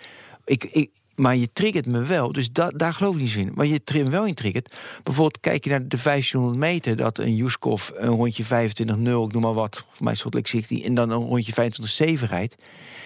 [0.45, 0.91] ik, ik,
[1.23, 3.53] maar je triggert me wel, dus da, daar geloof ik niet in.
[3.55, 4.77] Maar je trim wel in triggert.
[5.03, 8.49] Bijvoorbeeld kijk je naar de 1500 meter, dat een Juskov een rondje 25-0,
[9.01, 12.55] ik noem maar wat, voor mij Salt Lake City, en dan een rondje 25-7 rijdt.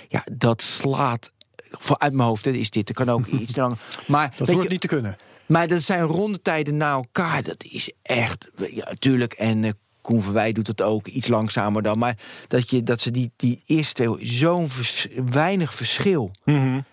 [0.09, 1.31] Ja, dat slaat.
[1.71, 2.89] voor- Uit mijn hoofd hè, is dit.
[2.89, 3.79] Er kan ook iets langer.
[4.07, 5.17] Maar Dat hoort je, niet te kunnen.
[5.47, 7.43] maar dat zijn rondetijden na elkaar.
[7.43, 8.51] Dat is echt.
[8.71, 9.33] Ja, tuurlijk.
[9.33, 9.71] En eh
[10.07, 11.99] Koen Verwij doet het ook iets langzamer dan.
[11.99, 14.27] Maar dat, je, dat ze die, die eerste twee.
[14.27, 16.31] Zo'n vers- weinig verschil.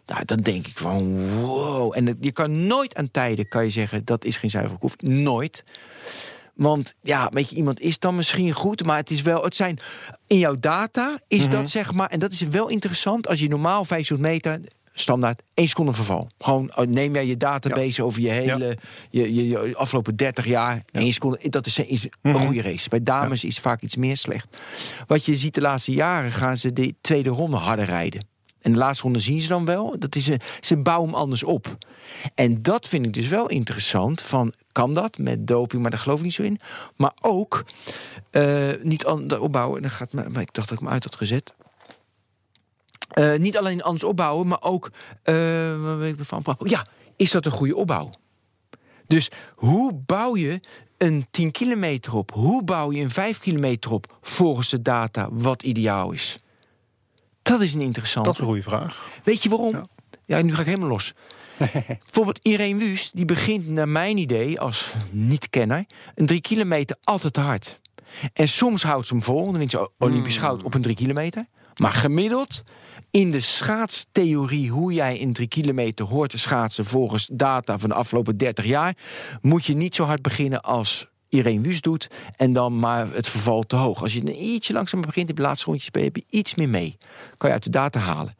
[0.05, 1.93] Nou, dan denk ik van wow.
[1.95, 5.09] En het- je kan nooit aan tijden kan je zeggen dat is geen zuivere koffie.
[5.09, 5.63] Nooit.
[6.53, 9.77] Want ja, weet je, iemand is dan misschien goed, maar het is wel, het zijn
[10.27, 13.85] in jouw data is dat zeg maar, en dat is wel interessant als je normaal
[13.85, 14.59] 500 meter
[14.93, 16.29] standaard 1 seconde verval.
[16.37, 18.77] Gewoon oh, neem jij je database over je hele
[19.09, 22.89] je, je, je afgelopen 30 jaar, 1 seconde, dat is, is een goede race.
[22.89, 24.57] Bij dames is vaak iets meer slecht.
[25.07, 28.25] Wat je ziet de laatste jaren gaan ze de tweede ronde harder rijden.
[28.61, 29.95] En de laatste ronde zien ze dan wel.
[29.99, 31.77] Dat is een, ze bouwen hem anders op.
[32.35, 34.21] En dat vind ik dus wel interessant.
[34.21, 35.81] Van, kan dat met doping?
[35.81, 36.59] Maar daar geloof ik niet zo in.
[36.95, 37.65] Maar ook
[38.31, 39.81] eh, niet anders opbouwen.
[39.81, 41.53] Dan gaat, me- maar ik dacht dat ik hem uit had gezet.
[43.13, 44.91] Eh, niet alleen anders opbouwen, maar ook.
[45.23, 45.33] eh,
[45.81, 46.43] waar weet ik ervan?
[46.45, 48.09] Oh, ja, is dat een goede opbouw?
[49.07, 50.59] Dus hoe bouw je
[50.97, 52.31] een 10 kilometer op?
[52.31, 56.37] Hoe bouw je een 5 kilometer op volgens de data wat ideaal is?
[57.41, 58.29] Dat is een interessante.
[58.29, 59.09] Dat is een goede vraag.
[59.23, 59.87] Weet je waarom?
[60.25, 60.41] Ja.
[60.41, 61.13] nu ga ik helemaal los.
[62.03, 65.85] Bijvoorbeeld Irene Wust, die begint naar mijn idee als niet-kenner...
[66.15, 67.79] een drie kilometer altijd te hard.
[68.33, 71.45] En soms houdt ze hem vol, dan wint ze Olympisch goud op een drie kilometer.
[71.81, 72.63] Maar gemiddeld,
[73.11, 74.69] in de schaatstheorie...
[74.69, 76.85] hoe jij in drie kilometer hoort te schaatsen...
[76.85, 78.97] volgens data van de afgelopen 30 jaar...
[79.41, 82.09] moet je niet zo hard beginnen als Irene Wust doet...
[82.35, 84.01] en dan maar het verval te hoog.
[84.01, 85.89] Als je een ietsje langzamer begint, in de laatste rondjes...
[86.03, 86.97] heb je iets meer mee.
[87.37, 88.35] Kan je uit de data halen.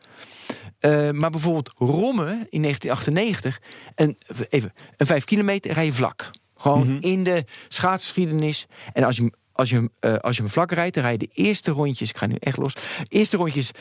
[0.79, 3.61] Uh, maar bijvoorbeeld Romme in 1998,
[3.95, 4.17] en
[4.49, 6.31] even, een 5 kilometer rij je vlak.
[6.55, 7.01] Gewoon mm -hmm.
[7.01, 8.65] in de schaatsgeschiedenis.
[8.93, 11.29] En als je, als je, uh, als je hem vlak rijdt, dan rij je de
[11.33, 12.09] eerste rondjes.
[12.09, 12.73] Ik ga nu echt los.
[12.73, 13.71] De eerste rondjes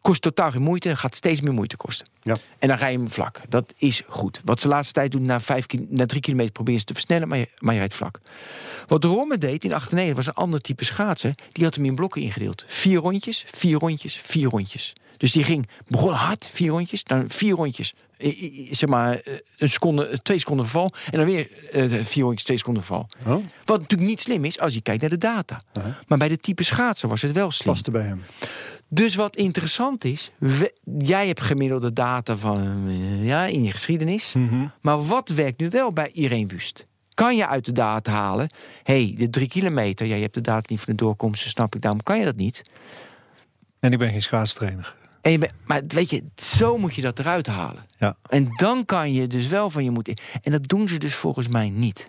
[0.00, 2.06] kost totaal geen moeite en gaat steeds meer moeite kosten.
[2.22, 2.36] Ja.
[2.58, 3.40] En dan rij je hem vlak.
[3.48, 4.40] Dat is goed.
[4.44, 7.28] Wat ze de laatste tijd doen, na, vijf, na drie kilometer proberen ze te versnellen,
[7.28, 8.20] maar je, maar je rijdt vlak.
[8.86, 11.34] Wat Romme deed in 98 was een ander type schaatsen.
[11.52, 12.64] Die had hem in blokken ingedeeld.
[12.66, 14.92] Vier rondjes, vier rondjes, vier rondjes.
[15.16, 17.94] Dus die ging, begon hard, vier rondjes, dan vier rondjes,
[18.70, 19.20] zeg maar,
[19.58, 20.92] een seconde, twee seconden val.
[21.10, 21.48] En dan weer
[22.02, 23.08] vier rondjes, twee seconden val.
[23.26, 23.44] Oh.
[23.64, 25.60] Wat natuurlijk niet slim is als je kijkt naar de data.
[25.76, 25.94] Uh -huh.
[26.06, 27.72] Maar bij de type schaatsen was het wel slim.
[27.72, 28.22] Paste bij hem.
[28.88, 32.90] Dus wat interessant is, we, jij hebt gemiddelde data van,
[33.22, 34.32] ja, in je geschiedenis.
[34.32, 34.44] Mhm.
[34.44, 34.72] Mm -hmm.
[34.80, 36.86] Maar wat werkt nu wel bij Irene Wust?
[37.14, 38.48] Kan je uit de data halen,
[38.82, 41.74] hé, hey, de drie kilometer, ja, je hebt de data niet van de doorkomsten, snap
[41.74, 42.62] ik, daarom kan je dat niet.
[43.80, 44.94] En ik ben geen schaatstrainer.
[45.24, 47.86] En je maar weet je, zo moet je dat eruit halen.
[47.98, 48.16] Ja.
[48.26, 50.18] En dan kan je dus wel van je moeten.
[50.42, 52.08] En dat doen ze dus volgens mij niet.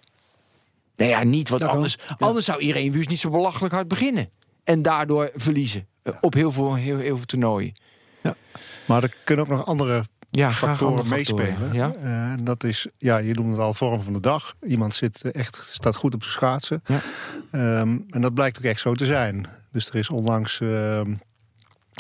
[0.96, 2.16] Nou ja, niet, want dat anders, ja.
[2.20, 4.30] anders zou iedereen Wust niet zo belachelijk hard beginnen.
[4.64, 5.88] En daardoor verliezen.
[6.04, 6.18] Ja.
[6.22, 7.72] Op heel veel, heel, heel veel toernooien.
[8.22, 8.36] Ja.
[8.86, 11.74] Maar er kunnen ook nog andere ja, factoren meespelen.
[11.74, 11.94] Ja?
[12.04, 14.56] Uh, dat is, ja, je noemt het al vorm van de dag.
[14.68, 16.84] Iemand zit echt, staat goed op zijn schaatsen.
[16.86, 17.02] Ja.
[17.80, 19.48] Um, en dat blijkt ook echt zo te zijn.
[19.72, 20.60] Dus er is onlangs...
[20.60, 21.02] Uh,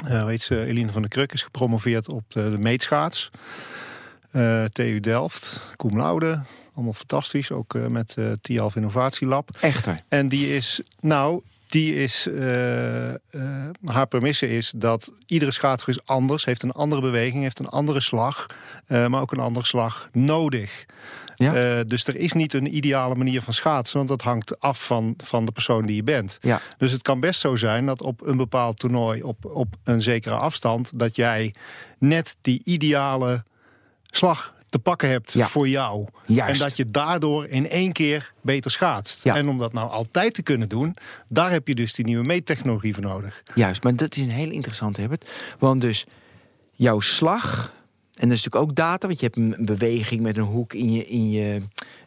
[0.09, 3.31] uh, weet ze, Eline van der Kruk is gepromoveerd op de, de meetschaats.
[4.31, 6.43] Uh, TU Delft, cum laude.
[6.73, 9.49] Allemaal fantastisch, ook uh, met uh, TIALF Innovatielab.
[9.59, 10.01] Echter.
[10.07, 11.41] En die is, nou,
[11.75, 13.17] die is, eh, eh,
[13.85, 18.01] haar premisse is dat iedere schaatser is anders, heeft een andere beweging, heeft een andere
[18.01, 18.45] slag,
[18.87, 20.85] eh, maar ook een andere slag nodig.
[21.36, 21.77] Ja.
[21.79, 25.13] Eh, dus er is niet een ideale manier van schaatsen, want dat hangt af van,
[25.17, 26.38] van de persoon die je bent.
[26.41, 26.61] Ja.
[26.77, 30.36] Dus het kan best zo zijn dat op een bepaald toernooi, op, op een zekere
[30.36, 31.53] afstand, dat jij
[31.99, 33.43] net die ideale
[34.03, 35.47] slag te pakken hebt Ja.
[35.47, 36.07] voor jou.
[36.25, 36.61] Juist.
[36.61, 39.23] En dat je daardoor in één keer beter schaatst.
[39.23, 39.36] Ja.
[39.36, 40.95] En om dat nou altijd te kunnen doen,
[41.27, 43.43] daar heb je dus die nieuwe meettechnologie voor nodig.
[43.55, 45.29] Juist, maar dat is een heel interessant, Herbert.
[45.59, 46.05] Want dus
[46.71, 47.73] jouw slag,
[48.16, 50.91] en dat is natuurlijk ook data, want je hebt een beweging met een hoek in
[50.93, 51.61] je, in je,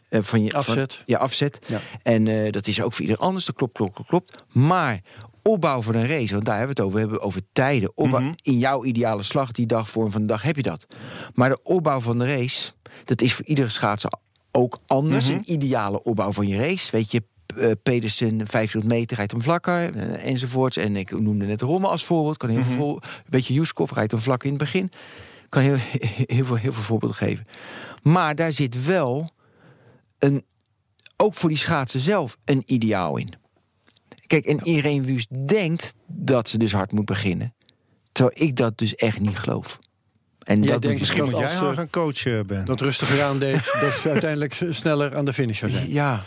[0.09, 0.93] eh, van je Afzet.
[0.93, 1.59] Van, ja, afzet.
[1.67, 1.79] Ja.
[2.03, 4.43] En eh, dat is ook voor ieder anders, dat klopt, klopt, klopt.
[4.51, 5.01] Maar
[5.43, 7.91] opbouw van een race, want daar hebben we het over, we hebben over tijden.
[7.97, 8.31] Opbouw, Mhm.
[8.41, 10.87] In jouw ideale slag, die dagvorm van de dag, heb je dat.
[11.33, 12.71] Maar de opbouw van de race,
[13.05, 14.11] dat is voor iedere schaatser
[14.51, 15.27] ook anders.
[15.27, 15.35] Mhm.
[15.37, 16.91] Een ideale opbouw van je race.
[16.91, 17.23] Weet je,
[17.57, 20.77] eh, Pedersen 500 meter rijdt hem vlakker enzovoorts.
[20.77, 22.37] En ik noemde net Rommel als voorbeeld.
[22.37, 24.89] Kan heel veel voor- Weet je, Juskov rijdt hem vlak in het begin.
[25.49, 25.77] Kan heel,
[26.35, 27.47] heel, veel, heel veel voorbeelden geven.
[28.03, 29.29] Maar daar zit wel
[30.19, 30.45] een,
[31.17, 33.33] ook voor die schaatsen zelf een ideaal in.
[34.27, 37.53] Kijk, en Irene Wust denkt dat ze dus hard moet beginnen.
[38.11, 39.79] Terwijl ik dat dus echt niet geloof.
[40.43, 42.65] En Jij dat denkt Misschien dat moet jij als, haar eh, gaan coachen, Ben.
[42.65, 45.91] Dat rustiger aandeed, dat ze uiteindelijk sneller aan de finish zou zijn.
[45.91, 46.23] Ja,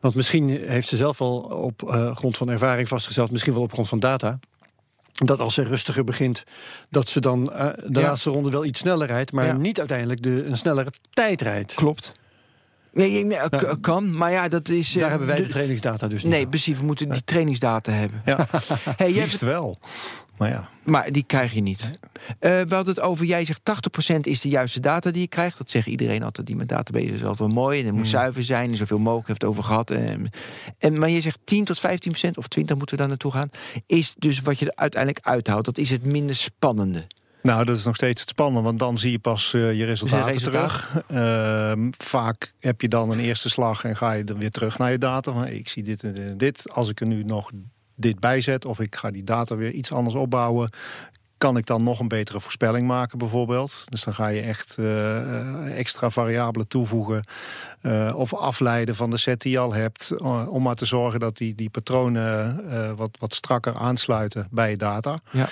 [0.00, 3.72] Want misschien heeft ze zelf al op eh, grond van ervaring vastgesteld, misschien wel op
[3.72, 4.38] grond van data.
[5.26, 6.44] Dat als ze rustiger begint,
[6.90, 8.06] dat ze dan eh, de Ja.
[8.06, 9.52] laatste ronde wel iets sneller rijdt, maar Ja.
[9.52, 11.74] niet uiteindelijk de, een snellere tijd rijdt.
[11.74, 12.12] klopt.
[12.94, 14.94] Ja, k- kan, maar ja, dat is...
[14.94, 16.32] eh, Daar hebben wij de de- trainingsdata dus niet.
[16.32, 16.78] Nee, precies.
[16.78, 18.22] We moeten die trainingsdata hebben.
[18.24, 18.46] Ja,
[18.96, 19.78] Hey, jij liefst wel.
[20.42, 21.90] Maar ja, Maar die krijg je niet.
[22.38, 25.58] Eh, we hadden het over, jij zegt 80% is de juiste data die je krijgt.
[25.58, 27.80] Dat zegt iedereen altijd die met database is altijd wel mooi.
[27.80, 29.90] En het moet zuiver zijn en zoveel mogelijk heeft het over gehad.
[29.90, 30.30] En,
[30.78, 31.80] en, maar je zegt 10 tot 15%
[32.34, 33.48] of 20 moeten we daar naartoe gaan.
[33.86, 35.64] Is dus wat je er uiteindelijk uithoudt.
[35.64, 37.06] Dat is het minder spannende.
[37.42, 40.32] Nou, dat is nog steeds het spannende, want dan zie je pas eh, je resultaten
[40.32, 40.52] resultaat.
[40.52, 41.04] terug.
[41.08, 44.90] Ehm, vaak heb je dan een eerste slag en ga je dan weer terug naar
[44.90, 45.32] je data.
[45.32, 46.72] Van, ik zie dit en dit.
[46.72, 47.50] Als ik er nu nog
[47.94, 50.70] dit bijzet of ik ga die data weer iets anders opbouwen...
[51.38, 53.84] kan ik dan nog een betere voorspelling maken bijvoorbeeld.
[53.88, 57.26] Dus dan ga je echt eh, eh, extra variabelen toevoegen...
[57.80, 60.20] eh, of afleiden van de set die je al hebt...
[60.48, 65.16] om maar te zorgen dat die, die patronen wat, wat strakker aansluiten bij je data.
[65.30, 65.48] Ja.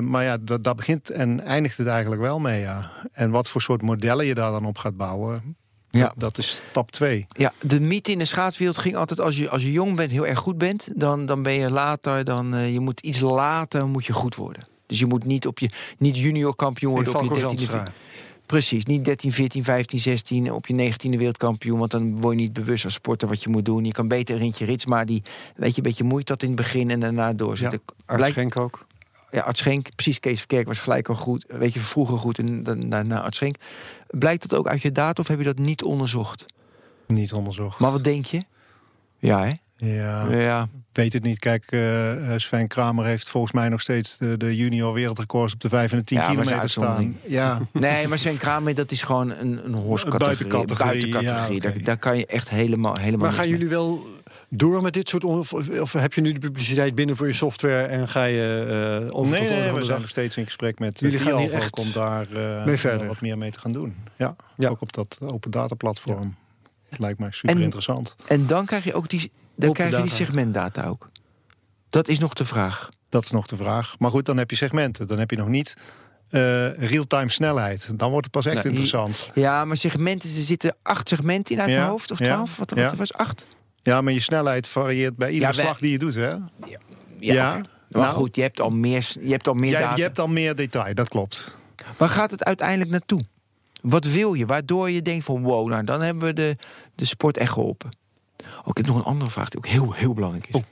[0.00, 2.90] Maar ja, dat, dat begint en eindigt het eigenlijk wel mee, ja.
[3.12, 5.56] En wat voor soort modellen je daar dan op gaat bouwen,
[5.90, 6.00] Ja.
[6.00, 7.26] dat, dat is stap 2.
[7.28, 10.26] Ja, de mythe in de schaatswereld ging altijd als je, als je jong bent, heel
[10.26, 14.06] erg goed bent, dan, dan ben je later, dan uh, je moet iets later moet
[14.06, 14.62] je goed worden.
[14.86, 17.92] Dus je moet niet op je niet junior kampioen worden op je 13e.
[18.46, 21.78] Precies, niet 13, 14, 15, 16 op je 19e wereldkampioen.
[21.78, 23.84] Want dan word je niet bewust als sporter wat je moet doen.
[23.84, 25.22] Je kan beter Rintje Rits, maar die
[25.56, 27.80] weet je, een beetje moeite dat in het begin en daarna doorzetten.
[27.86, 28.86] Ja, Arts Schenk ook.
[29.30, 30.20] Ja, Arts Schenk, precies.
[30.20, 31.44] Kees Verkerk was gelijk al goed.
[31.48, 33.56] Weet je, vroeger goed en daarna Arts Schenk.
[34.06, 36.44] Blijkt dat ook uit je data of heb je dat niet onderzocht?
[37.06, 37.78] Niet onderzocht.
[37.78, 38.42] Maar wat denk je?
[39.18, 39.52] Ja, hè?
[39.76, 40.68] Ja, ja.
[40.92, 41.38] weet het niet.
[41.38, 45.68] Kijk, uh, Sven Kramer heeft volgens mij nog steeds de, de junior wereldrecords op de
[45.68, 47.16] 5 en de 10 ja, kilometer staan.
[47.26, 47.60] Ja.
[47.72, 50.46] nee, maar Sven Kramer, dat is gewoon een, een horscategorie.
[50.46, 51.10] Buitencategorie.
[51.10, 51.62] buitencategorie.
[51.62, 51.72] Ja, okay.
[51.72, 54.06] daar, daar, kan je echt helemaal, helemaal Maar gaan jullie wel
[54.48, 55.24] door met dit soort...
[55.24, 57.86] Of, of, heb je nu de publiciteit binnen voor je software...
[57.86, 58.66] en ga je
[59.08, 61.38] uh, over nee, tot nee, nee, we zijn nog steeds in gesprek met jullie gaan
[61.38, 63.06] hier echt om daar uh, mee verder.
[63.06, 63.96] wat meer mee te gaan doen.
[64.16, 64.68] Ja, ja.
[64.68, 66.22] ook op dat open data platform.
[66.22, 66.46] Ja.
[66.88, 68.16] Het lijkt mij super en, interessant.
[68.26, 71.10] En dan krijg je ook die, dan krijg je die segmentdata ook.
[71.90, 72.90] Dat is nog de vraag.
[73.08, 73.98] Dat is nog de vraag.
[73.98, 75.06] Maar goed, dan heb je segmenten.
[75.06, 75.76] Dan heb je nog niet
[76.30, 77.98] uh, real-time snelheid.
[77.98, 79.30] Dan wordt het pas echt nou, interessant.
[79.34, 82.10] Ja, maar segmenten, er zitten acht segmenten in uit ja, mijn hoofd.
[82.10, 82.90] Of twaalf, ja, wat, wat ja.
[82.90, 83.46] er was, acht.
[83.88, 86.28] Ja, maar je snelheid varieert bij iedere Ja, wij- slag die je doet, hè?
[86.28, 86.40] Ja,
[87.18, 87.52] ja.
[87.54, 88.14] Maar Nou.
[88.14, 89.96] goed, je hebt al meer, je hebt al meer data.
[89.96, 91.56] je hebt al meer detail, dat klopt.
[91.96, 93.20] Waar gaat het uiteindelijk naartoe?
[93.82, 94.46] Wat wil je?
[94.46, 96.56] Waardoor je denkt van wow, nou dan hebben we de,
[96.94, 97.88] de sport echt geholpen.
[98.60, 100.54] Oh, ik heb nog een andere vraag die ook heel, heel belangrijk is.
[100.54, 100.62] Oh.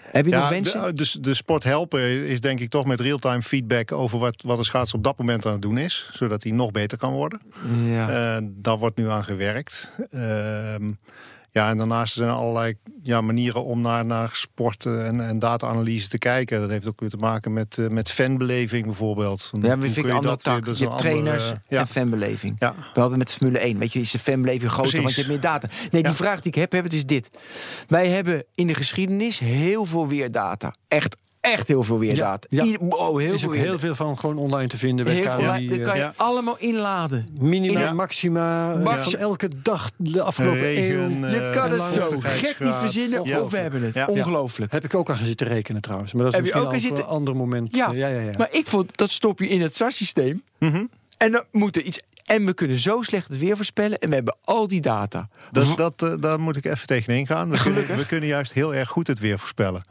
[0.00, 0.80] Heb je nog wensen?
[0.86, 4.56] de, dus de sport helpen is denk ik toch met real-time feedback over wat, wat
[4.58, 6.10] de schaats op dat moment aan het doen is.
[6.12, 7.40] Zodat hij nog beter kan worden.
[7.84, 8.36] ja.
[8.40, 9.92] Uh, daar wordt nu aan gewerkt.
[10.10, 10.74] Uh,
[11.50, 16.08] ja, en daarnaast zijn er allerlei ja, manieren om naar, naar sport en, en data-analyse
[16.08, 16.60] te kijken.
[16.60, 19.50] Dat heeft ook weer te maken met, uh, met fanbeleving bijvoorbeeld.
[19.52, 20.64] Ja, maar vind ik een andere tak.
[20.64, 21.78] Dat je hebt trainers ja.
[21.80, 22.56] en fanbeleving.
[22.58, 22.74] Ja.
[22.94, 23.78] We hadden met Formule 1.
[23.78, 25.02] Weet je, is de fanbeleving groter, Precies.
[25.02, 25.68] want je hebt meer data.
[25.90, 26.16] Nee, die Ja.
[26.16, 27.30] vraag die ik heb, heb het is dit.
[27.88, 30.74] Wij hebben in de geschiedenis heel veel weerdata.
[30.88, 31.16] Echt,
[31.52, 32.46] echt heel veel weerdata.
[32.50, 32.70] Ja, ja.
[32.78, 35.38] Heel Er is veel ook heel veel van gewoon online te vinden bij Heel veel,
[35.38, 35.68] KNMI.
[35.68, 36.12] dat kan je ja.
[36.16, 37.26] allemaal inladen.
[37.40, 41.24] Minima, maxima, eh, elke dag de afgelopen Regen, eeuw.
[41.24, 43.40] eh, Je kan het zo gek niet verzinnen Ja.
[43.40, 43.94] of we hebben het.
[43.94, 44.06] Ja.
[44.06, 44.72] Ongelooflijk.
[44.72, 46.12] Heb ik ook aan zitten rekenen trouwens.
[46.12, 47.76] Maar dat is Heb misschien ook al zitten- een ander moment.
[47.76, 47.90] Ja.
[47.90, 48.32] Eh, ja, ja, ja.
[48.38, 50.42] Maar ik vond, dat stop je in het SAS-systeem.
[50.58, 50.84] Mhm.
[51.16, 52.00] En dan moet er iets...
[52.24, 53.98] En we kunnen zo slecht het weer voorspellen.
[53.98, 55.28] En we hebben al die data.
[55.50, 57.50] Dat, dat, eh, daar moet ik even tegenin gaan.
[57.50, 59.84] We kunnen, we kunnen juist heel erg goed het weer voorspellen.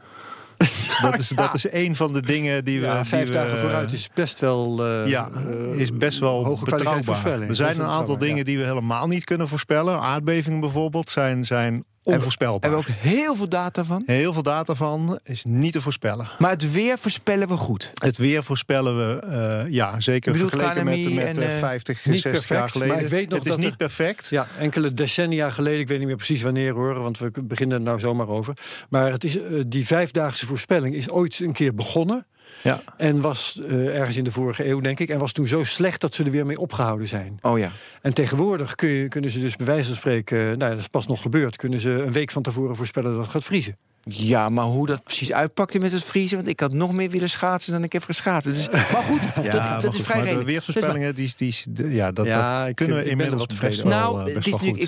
[1.10, 2.86] Dat is, dat is een van de dingen die we.
[2.86, 4.84] Ja, die vijf we- dagen vooruit is best wel.
[4.86, 7.40] eh, Ja, eh, is best wel hoge betrouwbaar.
[7.48, 10.00] Er zijn een aantal dingen die we helemaal niet kunnen voorspellen.
[10.00, 12.70] Aardbevingen bijvoorbeeld zijn, zijn onvoorspelbaar.
[12.70, 14.02] Hebben we ook heel veel data van.
[14.06, 16.28] Heel veel data van is niet te voorspellen.
[16.38, 17.92] Maar het weer voorspellen we goed.
[17.94, 19.20] Het weer voorspellen we,
[19.66, 22.94] eh, ja, zeker vergeleken met, met en, eh, eh, 50, niet 60 perfect, jaar geleden.
[22.94, 24.28] maar ik weet nog het is dat niet er- perfect.
[24.30, 27.82] Ja, enkele decennia geleden, ik weet niet meer precies wanneer hoor, want we beginnen er
[27.84, 28.54] nou zomaar over.
[28.88, 32.26] Maar het is, eh, die vijfdaagse voorspelling is ooit een keer begonnen.
[32.62, 32.82] Ja.
[32.96, 35.08] En was eh, ergens in de vorige eeuw, denk ik.
[35.08, 37.38] En was toen zo slecht dat ze er weer mee opgehouden zijn.
[37.42, 37.70] Oh ja.
[38.02, 40.88] En tegenwoordig kun je, kunnen ze dus bij wijze van spreken, nou ja, dat is
[40.88, 43.76] pas nog gebeurd, kunnen ze een week van tevoren voorspellen dat het gaat vriezen.
[44.04, 46.36] Ja, maar hoe dat precies uitpakte met het vriezen...
[46.36, 48.48] want ik had nog meer willen schaatsen dan ik heb geschaatst.
[48.48, 50.46] Dus, maar goed, Ja, dat, maar dat goed, is vrij maar de redelijk.
[50.48, 53.88] weervoorspellingen, die, die, die, ja, dat, Ja, dat ik kunnen vind- we er inmiddels tevreden
[53.88, 54.82] Nou, wel, eh, het is wel nu, goed.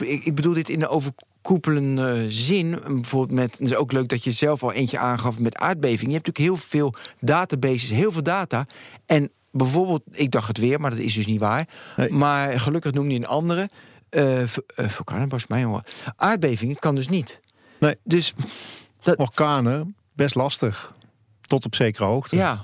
[0.00, 2.80] ik, ik, ik bedoel dit in een overkoepelende zin.
[2.86, 6.06] Bijvoorbeeld met, het is ook leuk dat je zelf al eentje aangaf met aardbeving.
[6.10, 8.66] Je hebt natuurlijk heel veel databases, heel veel data.
[9.06, 11.68] En bijvoorbeeld, ik dacht het weer, maar dat is dus niet waar.
[11.96, 12.10] Nee.
[12.10, 13.68] Maar gelukkig noemde je een andere.
[14.10, 14.46] eh uh,
[14.76, 15.82] vulkaan, was mij hoor.
[16.16, 17.40] Aardbevingen kan dus niet.
[17.80, 17.96] Nee.
[18.04, 18.34] Dus
[19.16, 20.92] Orkanen, best lastig.
[21.40, 22.36] Tot op zekere hoogte.
[22.36, 22.58] ja.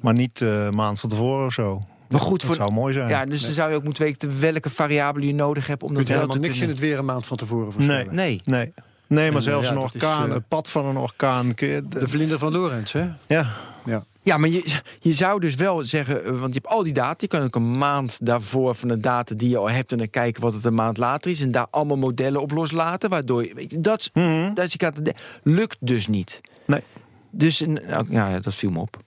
[0.00, 1.82] Maar niet eh, een maand van tevoren of zo.
[2.08, 3.08] Maar goed, Dat voor, zou mooi zijn.
[3.08, 5.94] ja, dus dan zou je ook moeten weten welke variabelen je nodig hebt om Je
[5.94, 8.14] dat kunt helemaal helemaal niks in te het weer een maand van tevoren voorspellen.
[8.14, 8.40] Nee.
[8.44, 8.72] Nee.
[9.06, 11.52] Nee, maar En, zelfs ja, een dat is, orkaan, eh, het pad van een orkaan.
[11.56, 13.08] je- De vlinder van Lorenz, hè?
[13.26, 13.46] Ja,
[13.84, 14.04] Ja.
[14.24, 17.16] Ja, maar je, je zou dus wel zeggen, eh, want je hebt al die data.
[17.18, 19.92] Je kan ook een maand daarvoor van de data die je al hebt...
[19.92, 21.40] en dan kijken wat het een maand later is...
[21.40, 23.10] en daar allemaal modellen op loslaten.
[23.10, 24.54] Waardoor je, weet je, dat, Mhm.
[24.54, 26.40] dat je lukt dus niet.
[26.64, 26.82] Nee.
[27.30, 29.00] Dus nou, ja, dat viel me op.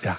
[0.00, 0.18] Ja.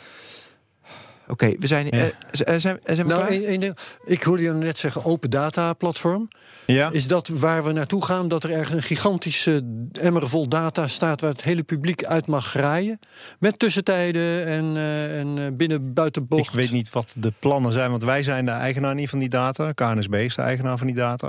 [1.32, 1.92] Oké, we zijn, Ja.
[1.92, 3.74] eh, eh, zijn, zijn we Nou,
[4.06, 6.28] ik hoorde je net zeggen open data platform.
[6.66, 6.90] ja.
[6.92, 8.28] Is dat waar we naartoe gaan?
[8.28, 9.64] Dat er ergens een gigantische
[10.02, 11.22] emmer vol data staat...
[11.22, 13.00] waar het hele publiek uit mag graaien?
[13.40, 16.46] Met tussentijden en, eh, en eh, binnen buitenbocht.
[16.48, 19.30] Ik weet niet wat de plannen zijn, want wij zijn de eigenaar niet van die
[19.30, 19.72] data.
[19.72, 21.28] KNSB is de eigenaar van die data.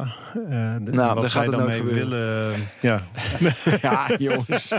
[0.49, 2.09] Eh, de- Nou, wat zij het dan nooit mee gebeuren.
[2.11, 2.69] willen.
[2.81, 3.01] Ja.
[3.83, 4.73] Ja, jongens.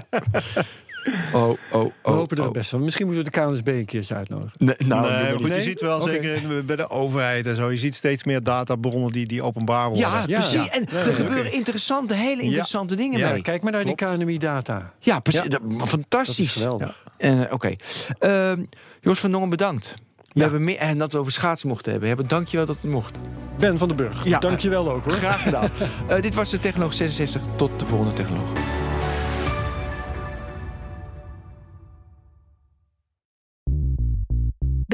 [1.33, 1.83] Oh, oh, oh.
[2.03, 2.51] We hopen er oh.
[2.51, 2.83] best van.
[2.83, 4.51] Misschien moeten we de KNSB een keertje uitnodigen.
[4.57, 7.95] Nee, nou, nee, goed, je ziet wel, zeker bij de overheid en zo, je ziet
[7.95, 10.09] steeds meer databronnen die, die openbaar worden.
[10.09, 10.39] Ja, Ja.
[10.39, 10.69] precies.
[10.69, 13.41] En Ja, er ja, gebeuren interessante, hele interessante dingen Ja, mee.
[13.41, 13.99] Kijk maar naar Klopt.
[13.99, 14.93] die KNMI-data.
[14.99, 15.41] Ja, precies.
[15.43, 15.47] Ja.
[15.49, 16.51] Dat- Dat is fantastisch.
[16.51, 17.03] geweldig.
[17.17, 17.75] Eh, Oké.
[18.19, 18.63] Ehm,
[19.01, 19.93] Jos van Dongen, bedankt.
[20.17, 20.41] We Ja.
[20.41, 22.09] hebben meer, en dat we over schaatsen mochten hebben.
[22.09, 22.27] hebben.
[22.27, 23.19] Dankjewel dat het mocht.
[23.59, 24.25] Ben van den Burg.
[24.25, 24.39] Ja.
[24.39, 25.13] Dankjewel ook hoor.
[25.13, 25.69] Graag gedaan.
[26.07, 27.41] Eh, dit was de Technoloog 66.
[27.57, 28.49] Tot de volgende Technoloog.